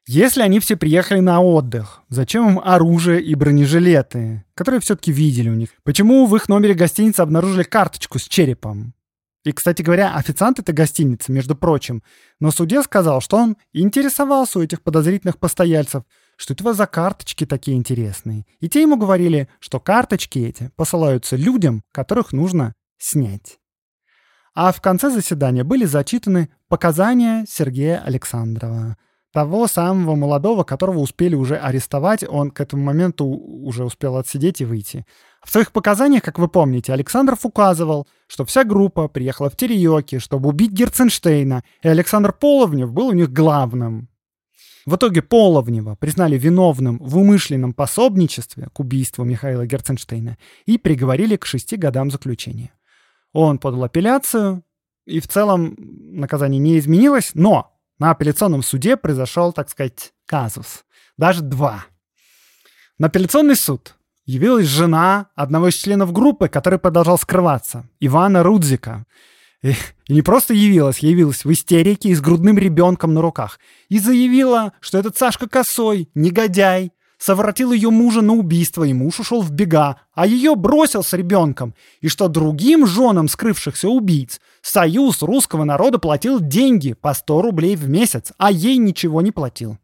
[0.07, 5.55] Если они все приехали на отдых, зачем им оружие и бронежилеты, которые все-таки видели у
[5.55, 5.69] них?
[5.85, 8.95] Почему в их номере гостиницы обнаружили карточку с черепом?
[9.45, 12.03] И, кстати говоря, официант этой гостиницы, между прочим,
[12.41, 16.05] на суде сказал, что он интересовался у этих подозрительных постояльцев,
[16.37, 18.47] что это за карточки такие интересные.
[18.61, 23.59] И те ему говорили, что карточки эти посылаются людям, которых нужно снять.
[24.61, 28.97] А в конце заседания были зачитаны показания Сергея Александрова,
[29.33, 34.65] того самого молодого, которого успели уже арестовать, он к этому моменту уже успел отсидеть и
[34.65, 35.07] выйти.
[35.45, 40.49] В своих показаниях, как вы помните, Александров указывал, что вся группа приехала в Тереёки, чтобы
[40.49, 44.09] убить Герценштейна, и Александр Половнев был у них главным.
[44.87, 50.37] В итоге Половнева признали виновным в умышленном пособничестве к убийству Михаила Герценштейна
[50.67, 52.73] и приговорили к шести годам заключения.
[53.33, 54.65] Он подал апелляцию,
[55.07, 60.85] и в целом наказание не изменилось, но на апелляционном суде произошел, так сказать, казус.
[61.17, 61.87] Даже два.
[62.99, 63.95] На апелляционный суд
[64.27, 69.07] явилась жена одного из членов группы, который продолжал скрываться, Ивана Рудзика.
[69.63, 69.75] И,
[70.09, 73.59] не просто явилась, явилась в истерике и с грудным ребенком на руках.
[73.89, 79.43] И заявила, что этот Сашка Косой, негодяй, совратил ее мужа на убийство, и муж ушел
[79.43, 85.65] в бега, а ее бросил с ребенком, и что другим женам скрывшихся убийц Союз русского
[85.65, 89.79] народа платил деньги по 100 рублей в месяц, а ей ничего не платил.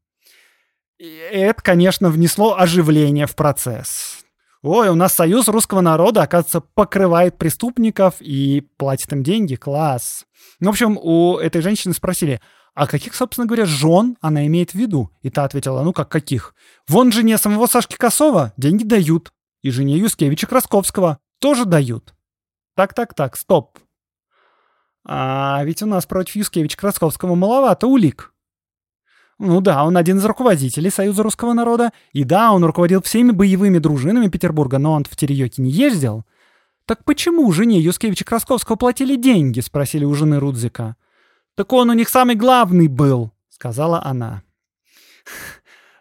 [0.98, 4.24] И это, конечно, внесло оживление в процесс.
[4.62, 9.56] Ой, у нас Союз русского народа, оказывается, покрывает преступников и платит им деньги.
[9.56, 10.24] Класс.
[10.60, 12.40] Ну, в общем, у этой женщины спросили,
[12.74, 15.10] а каких, собственно говоря, жен она имеет в виду?
[15.22, 16.54] И та ответила, ну как каких?
[16.88, 19.32] Вон жене самого Сашки Косова деньги дают.
[19.62, 22.14] И жене Юскевича Красковского тоже дают.
[22.74, 23.78] Так-так-так, стоп.
[25.06, 28.32] А ведь у нас против Юскевича Красковского маловато улик.
[29.38, 31.92] Ну да, он один из руководителей Союза русского народа.
[32.12, 36.24] И да, он руководил всеми боевыми дружинами Петербурга, но он в Тереёке не ездил.
[36.86, 39.60] Так почему жене Юскевича Красковского платили деньги?
[39.60, 40.96] Спросили у жены Рудзика.
[41.56, 44.42] «Так он у них самый главный был»,— сказала она.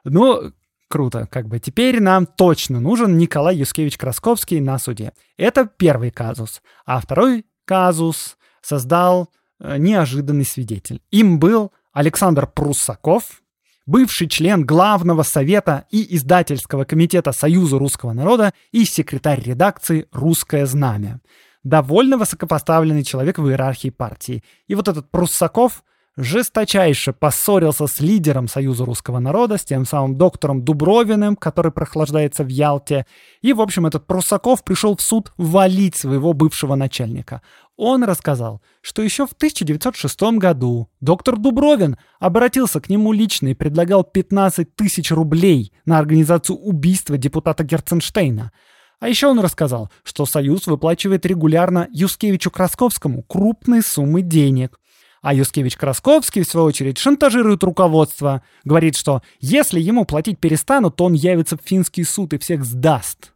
[0.03, 0.51] Ну,
[0.89, 1.59] круто, как бы.
[1.59, 5.13] Теперь нам точно нужен Николай Юскевич Красковский на суде.
[5.37, 6.61] Это первый казус.
[6.85, 9.29] А второй казус создал
[9.59, 11.01] э, неожиданный свидетель.
[11.11, 13.41] Им был Александр Пруссаков,
[13.85, 21.21] бывший член Главного совета и издательского комитета Союза русского народа и секретарь редакции «Русское знамя»
[21.63, 24.43] довольно высокопоставленный человек в иерархии партии.
[24.67, 25.83] И вот этот Пруссаков
[26.15, 32.49] жесточайше поссорился с лидером Союза русского народа, с тем самым доктором Дубровиным, который прохлаждается в
[32.49, 33.05] Ялте.
[33.41, 37.41] И, в общем, этот Пруссаков пришел в суд валить своего бывшего начальника.
[37.75, 44.03] Он рассказал, что еще в 1906 году доктор Дубровин обратился к нему лично и предлагал
[44.03, 48.51] 15 тысяч рублей на организацию убийства депутата Герценштейна–
[49.03, 54.79] а еще он рассказал, что Союз выплачивает регулярно Юскевичу Красковскому крупные суммы денег.
[55.21, 58.43] А Юскевич Красковский, в свою очередь, шантажирует руководство.
[58.63, 63.33] Говорит, что если ему платить перестанут, то он явится в финский суд и всех сдаст.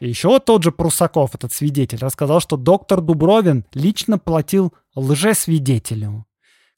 [0.00, 6.26] И еще тот же Прусаков, этот свидетель, рассказал, что доктор Дубровин лично платил лжесвидетелю,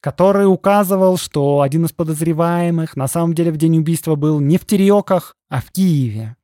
[0.01, 4.67] который указывал, что один из подозреваемых на самом деле в день убийства был не в
[4.67, 6.37] Тереоках, а в Киеве.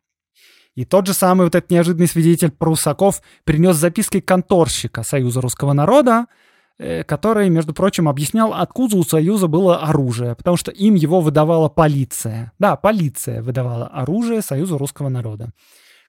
[0.76, 6.26] И тот же самый вот этот неожиданный свидетель Прусаков принес записки конторщика Союза русского народа,
[6.78, 11.70] э, который, между прочим, объяснял, откуда у Союза было оружие, потому что им его выдавала
[11.70, 12.52] полиция.
[12.58, 15.50] Да, полиция выдавала оружие Союзу русского народа.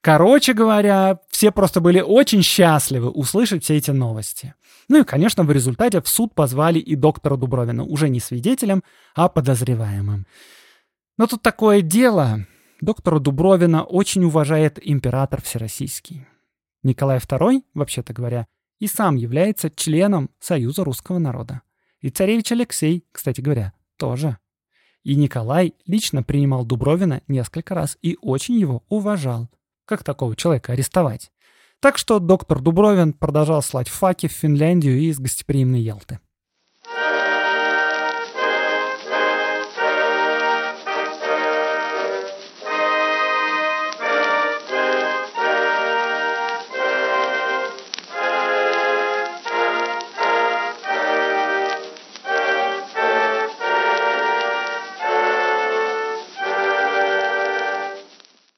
[0.02, 4.54] Короче говоря, все просто были очень счастливы услышать все эти новости.
[4.88, 8.82] Ну и, конечно, в результате в суд позвали и доктора Дубровина, уже не свидетелем,
[9.14, 10.26] а подозреваемым.
[11.16, 12.46] Но тут такое дело,
[12.80, 16.26] доктора Дубровина очень уважает император Всероссийский.
[16.82, 18.46] Николай II, вообще-то говоря,
[18.78, 21.62] и сам является членом Союза русского народа.
[22.00, 24.38] И царевич Алексей, кстати говоря, тоже.
[25.02, 29.48] И Николай лично принимал Дубровина несколько раз и очень его уважал.
[29.84, 31.32] Как такого человека арестовать?
[31.80, 36.20] Так что доктор Дубровин продолжал слать факи в Финляндию и из гостеприимной Ялты.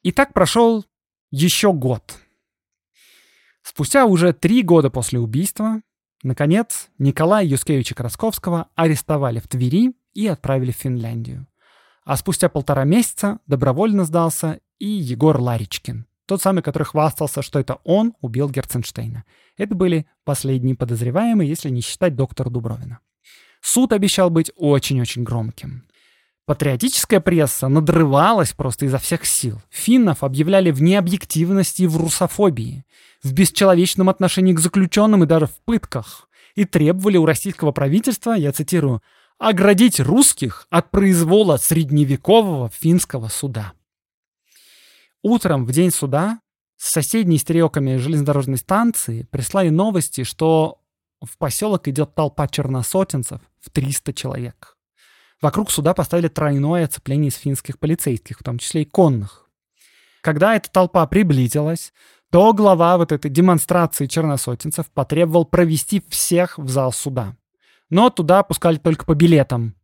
[0.02, 0.84] И так прошел
[1.30, 2.18] еще год.
[3.62, 5.82] Спустя уже три года после убийства,
[6.22, 11.46] наконец, Николая Юскевича Красковского арестовали в Твери и отправили в Финляндию.
[12.04, 17.80] А спустя полтора месяца добровольно сдался и Егор Ларичкин, тот самый, который хвастался, что это
[17.84, 19.24] он убил Герценштейна.
[19.58, 23.00] Это были последние подозреваемые, если не считать доктора Дубровина.
[23.60, 25.84] Суд обещал быть очень-очень громким.
[26.50, 29.62] Патриотическая пресса надрывалась просто изо всех сил.
[29.70, 32.84] Финнов объявляли в необъективности и в русофобии,
[33.22, 36.28] в бесчеловечном отношении к заключенным и даже в пытках.
[36.56, 39.00] И требовали у российского правительства, я цитирую,
[39.38, 43.74] оградить русских от произвола средневекового финского суда.
[45.22, 46.40] Утром в день суда
[46.76, 50.80] с соседней стереоками железнодорожной станции прислали новости, что
[51.20, 54.76] в поселок идет толпа черносотенцев в 300 человек.
[55.40, 59.48] Вокруг суда поставили тройное оцепление из финских полицейских, в том числе и конных.
[60.20, 61.92] Когда эта толпа приблизилась,
[62.30, 67.36] то глава вот этой демонстрации черносотенцев потребовал провести всех в зал суда.
[67.88, 69.74] Но туда пускали только по билетам.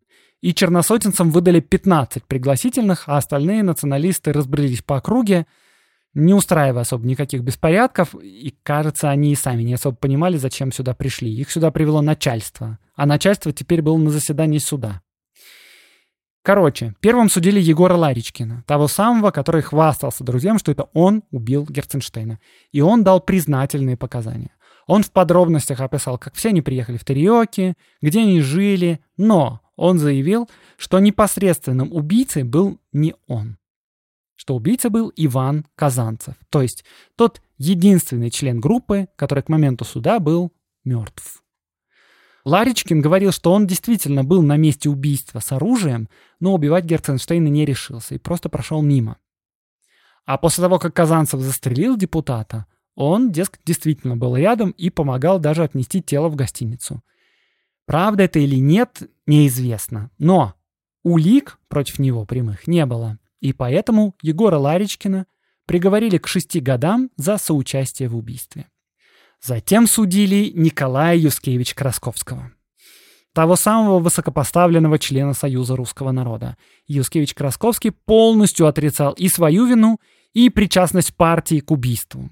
[0.42, 5.46] И черносотенцам выдали 15 пригласительных, а остальные националисты разбрелись по округе,
[6.14, 10.94] не устраивая особо никаких беспорядков, и, кажется, они и сами не особо понимали, зачем сюда
[10.94, 11.34] пришли.
[11.34, 15.02] Их сюда привело начальство, а начальство теперь было на заседании суда.
[16.47, 22.38] Короче, первым судили Егора Ларичкина, того самого, который хвастался друзьям, что это он убил Герценштейна.
[22.70, 24.53] И он дал признательные показания.
[24.86, 29.99] Он в подробностях описал, как все они приехали в Тариоки, где они жили, но он
[29.99, 33.59] заявил, что непосредственным убийцей был не он.
[34.36, 36.84] Что убийца был Иван Казанцев, то есть
[37.16, 40.53] тот единственный член группы, который к моменту суда был
[40.84, 41.42] мертв.
[42.47, 47.64] Ларичкин говорил, что он действительно был на месте убийства с оружием, но убивать Герценштейна не
[47.64, 49.18] решился и просто прошел мимо.
[50.26, 55.64] А после того, как Казанцев застрелил депутата, он, дескать, действительно был рядом и помогал даже
[55.64, 57.03] отнести тело в гостиницу.
[57.84, 60.12] Правда это или нет, неизвестно.
[60.18, 60.55] Но
[61.03, 63.18] улик против него прямых не было.
[63.40, 65.26] И поэтому Егора Ларичкина
[65.66, 68.68] приговорили к шести годам за соучастие в убийстве.
[69.43, 72.53] Затем судили Николая Юскевич Красковского,
[73.32, 76.57] того самого высокопоставленного члена Союза русского народа.
[76.87, 80.01] Юскевич Красковский полностью отрицал и свою вину,
[80.32, 82.30] и причастность партии к убийству.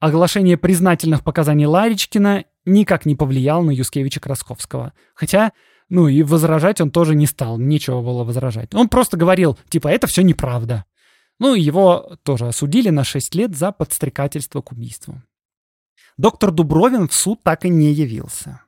[0.00, 4.92] Оглашение признательных показаний Ларичкина никак не повлиял на Юскевича Красковского.
[5.14, 5.52] Хотя,
[5.88, 8.74] ну и возражать он тоже не стал, нечего было возражать.
[8.74, 10.84] Он просто говорил, типа, это все неправда.
[11.40, 15.22] Ну и его тоже осудили на 6 лет за подстрекательство к убийству.
[16.18, 18.60] Доктор Дубровин в суд так и не явился.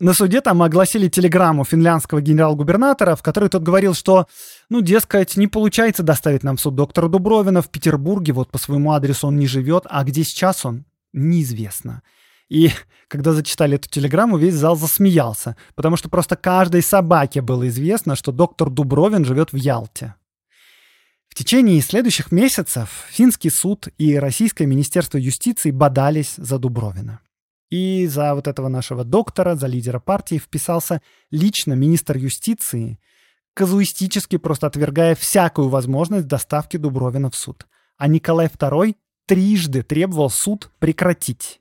[0.00, 4.26] На суде там огласили телеграмму финляндского генерал-губернатора, в которой тот говорил, что,
[4.68, 8.92] ну, дескать, не получается доставить нам в суд доктора Дубровина в Петербурге, вот по своему
[8.92, 12.02] адресу он не живет, а где сейчас он, неизвестно.
[12.50, 12.70] И
[13.08, 18.32] когда зачитали эту телеграмму, весь зал засмеялся, потому что просто каждой собаке было известно, что
[18.32, 20.14] доктор Дубровин живет в Ялте.
[21.36, 27.20] В течение следующих месяцев финский суд и Российское министерство юстиции бодались за Дубровина.
[27.68, 32.98] И за вот этого нашего доктора, за лидера партии вписался лично министр юстиции,
[33.52, 37.66] казуистически просто отвергая всякую возможность доставки Дубровина в суд.
[37.98, 41.60] А Николай II трижды требовал суд прекратить.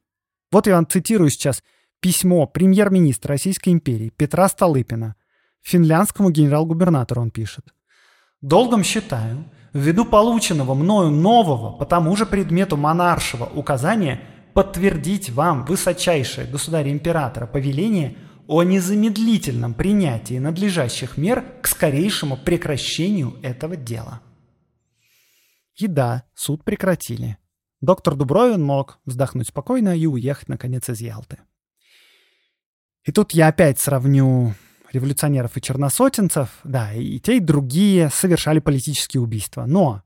[0.53, 1.61] Вот я вам цитирую сейчас
[1.99, 5.17] письмо премьер-министра Российской империи Петра Столыпина
[5.63, 7.73] финляндскому генерал-губернатору он пишет.
[8.39, 9.43] «Долгом считаю,
[9.75, 14.21] ввиду полученного мною нового по тому же предмету монаршего указания
[14.53, 18.15] подтвердить вам высочайшее государя-императора повеление
[18.47, 24.21] о незамедлительном принятии надлежащих мер к скорейшему прекращению этого дела.
[25.75, 27.37] И да, суд прекратили.
[27.81, 31.39] Доктор Дубровин мог вздохнуть спокойно и уехать, наконец, из Ялты.
[33.03, 34.55] И тут я опять сравню
[34.95, 39.65] революционеров и черносотенцев, да, и те, и другие совершали политические убийства.
[39.65, 40.01] Но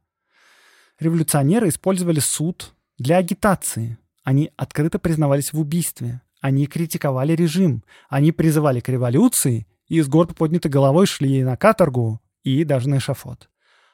[0.99, 3.97] революционеры использовали суд для агитации.
[4.23, 6.21] Они открыто признавались в убийстве.
[6.41, 7.83] Они критиковали режим.
[8.09, 12.97] Они призывали к революции и с гордо поднятой головой шли на каторгу и даже на
[12.97, 13.49] эшафот.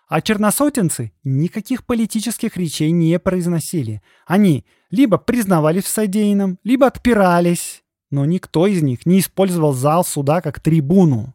[0.07, 4.01] А черносотенцы никаких политических речей не произносили.
[4.27, 10.41] Они либо признавались в содеянном, либо отпирались, но никто из них не использовал зал суда
[10.41, 11.33] как трибуну.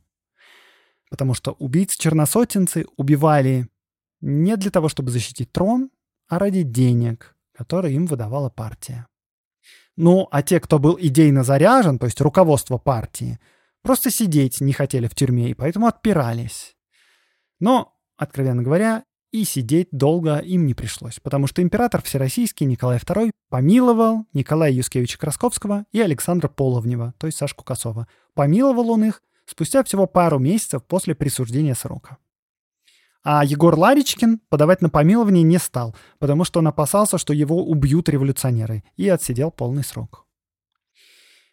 [1.10, 3.68] Потому что убийцы-черносотенцы убивали
[4.20, 5.90] не для того, чтобы защитить трон,
[6.28, 9.06] а ради денег, которые им выдавала партия.
[9.96, 13.38] Ну, а те, кто был идейно заряжен, то есть руководство партии,
[13.82, 16.76] просто сидеть не хотели в тюрьме и поэтому отпирались.
[17.58, 23.30] Но, откровенно говоря, и сидеть долго им не пришлось, потому что император Всероссийский Николай II
[23.48, 28.08] помиловал Николая Юскевича Красковского и Александра Половнева, то есть Сашку Косова.
[28.34, 32.18] Помиловал он их спустя всего пару месяцев после присуждения срока.
[33.22, 38.08] А Егор Ларичкин подавать на помилование не стал, потому что он опасался, что его убьют
[38.08, 40.26] революционеры, и отсидел полный срок.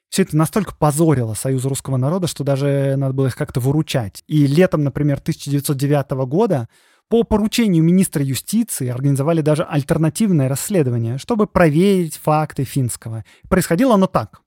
[0.09, 4.23] Все это настолько позорило Союз русского народа, что даже надо было их как-то выручать.
[4.27, 6.69] И летом, например, 1909 года
[7.09, 13.23] по поручению министра юстиции организовали даже альтернативное расследование, чтобы проверить факты финского.
[13.49, 14.41] Происходило оно так.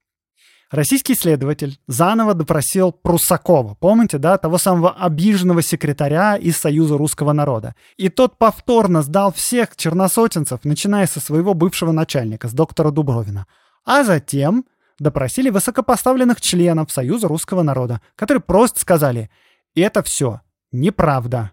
[0.70, 7.74] Российский следователь заново допросил Прусакова, помните, да, того самого обиженного секретаря из Союза русского народа.
[7.96, 13.46] И тот повторно сдал всех черносотенцев, начиная со своего бывшего начальника, с доктора Дубровина.
[13.84, 14.64] А затем
[15.00, 19.28] допросили высокопоставленных членов Союза русского народа, которые просто сказали
[19.74, 20.40] «это все
[20.70, 21.50] неправда».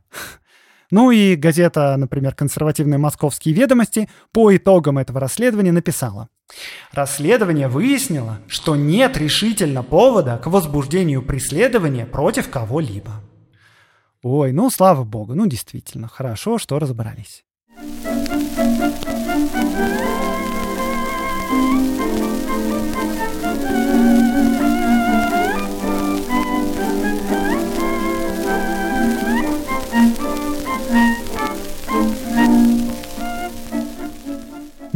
[0.90, 6.30] Ну и газета, например, «Консервативные московские ведомости» по итогам этого расследования написала.
[6.94, 13.22] Расследование выяснило, что нет решительно повода к возбуждению преследования против кого-либо.
[14.24, 17.44] Ой, ну слава богу, ну действительно, хорошо, что разобрались.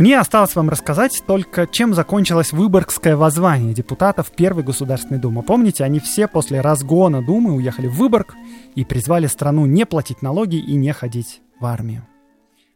[0.02, 5.43] Мне осталось вам рассказать только, чем закончилось Выборгское воззвание депутатов Первой Государственной Думы.
[5.43, 8.34] Помните, они все после разгона Думы уехали в Выборг
[8.74, 12.08] и призвали страну не платить налоги и не ходить в армию.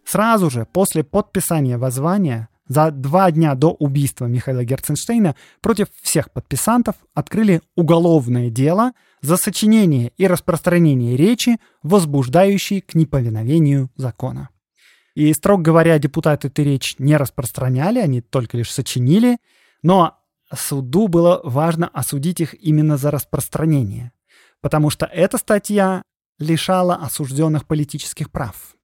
[0.05, 6.93] Сразу же после подписания воззвания за два дня до убийства Михаила Герценштейна против всех подписантов
[7.15, 14.49] открыли уголовное дело за сочинение и распространение речи, возбуждающей к неповиновению закона.
[15.16, 19.38] И, строго говоря, депутаты эту речь не распространяли, они только лишь сочинили,
[19.82, 20.20] но
[20.53, 24.11] суду было важно осудить их именно за распространение,
[24.61, 26.03] потому что эта статья
[26.38, 28.76] лишала осужденных политических прав.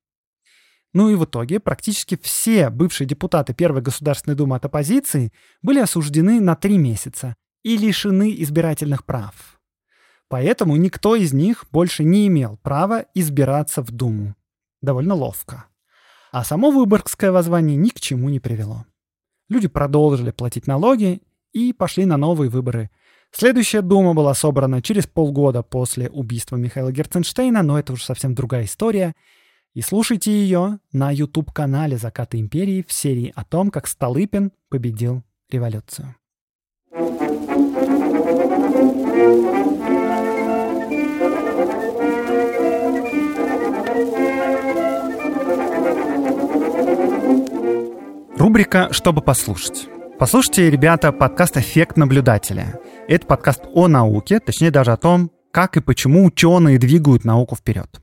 [0.93, 6.41] Ну и в итоге практически все бывшие депутаты Первой Государственной Думы от оппозиции были осуждены
[6.41, 9.59] на три месяца и лишены избирательных прав.
[10.27, 14.35] Поэтому никто из них больше не имел права избираться в Думу.
[14.81, 15.65] Довольно ловко.
[16.31, 18.85] А само Выборгское воззвание ни к чему не привело.
[19.49, 21.21] Люди продолжили платить налоги
[21.51, 22.89] и пошли на новые выборы.
[23.31, 28.63] Следующая дума была собрана через полгода после убийства Михаила Герценштейна, но это уже совсем другая
[28.63, 29.13] история.
[29.73, 36.15] И слушайте ее на YouTube-канале «Закаты империи» в серии о том, как Столыпин победил революцию.
[48.41, 49.87] Рубрика «Чтобы послушать».
[50.17, 52.79] Послушайте, ребята, подкаст «Эффект наблюдателя».
[53.07, 58.01] Это подкаст о науке, точнее даже о том, как и почему ученые двигают науку вперед.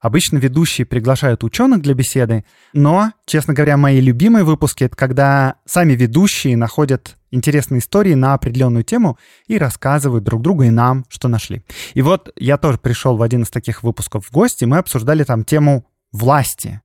[0.00, 5.94] Обычно ведущие приглашают ученых для беседы, но, честно говоря, мои любимые выпуски— это когда сами
[5.94, 9.18] ведущие находят интересные истории на определенную тему
[9.48, 11.64] и рассказывают друг другу и нам, что нашли.
[11.94, 15.42] И вот я тоже пришел в один из таких выпусков в гости, мы обсуждали там
[15.42, 16.80] тему власти.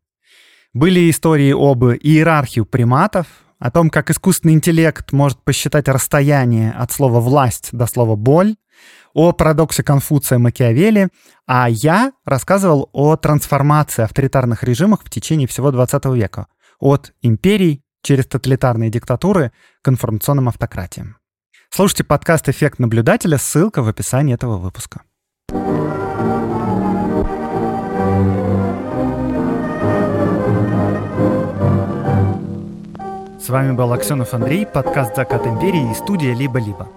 [0.75, 3.27] Были истории об иерархии приматов,
[3.59, 8.55] о том, как искусственный интеллект может посчитать расстояние от слова «власть» до слова «боль»,
[9.13, 11.07] о парадоксе Конфуция Макиавелли,
[11.47, 16.47] а я рассказывал о трансформации авторитарных режимов в течение всего 20 века,
[16.77, 21.15] от империй через тоталитарные диктатуры к информационным автократиям.
[21.69, 25.03] Слушайте подкаст «Эффект наблюдателя», ссылка в описании этого выпуска.
[33.45, 36.87] С вами был Аксенов Андрей, подкаст «Закат империи» и студия «Либо-либо».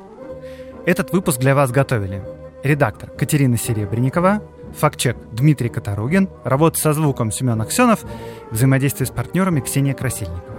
[0.87, 2.25] Этот выпуск для вас готовили
[2.65, 4.43] редактор Катерина Серебренникова,
[4.75, 8.03] фактчек Дмитрий Катаругин, работа со звуком Семен Аксенов,
[8.51, 10.57] взаимодействие с партнерами Ксения Красильникова.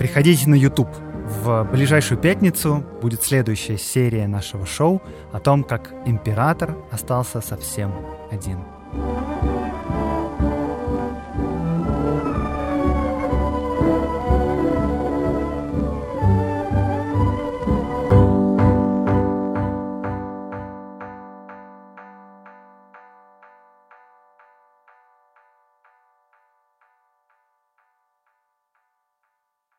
[0.00, 0.90] Приходите на YouTube.
[1.44, 5.00] В ближайшую пятницу будет следующая серия нашего шоу
[5.30, 7.92] о том, как император остался совсем
[8.32, 8.64] один.
[8.96, 9.53] thank you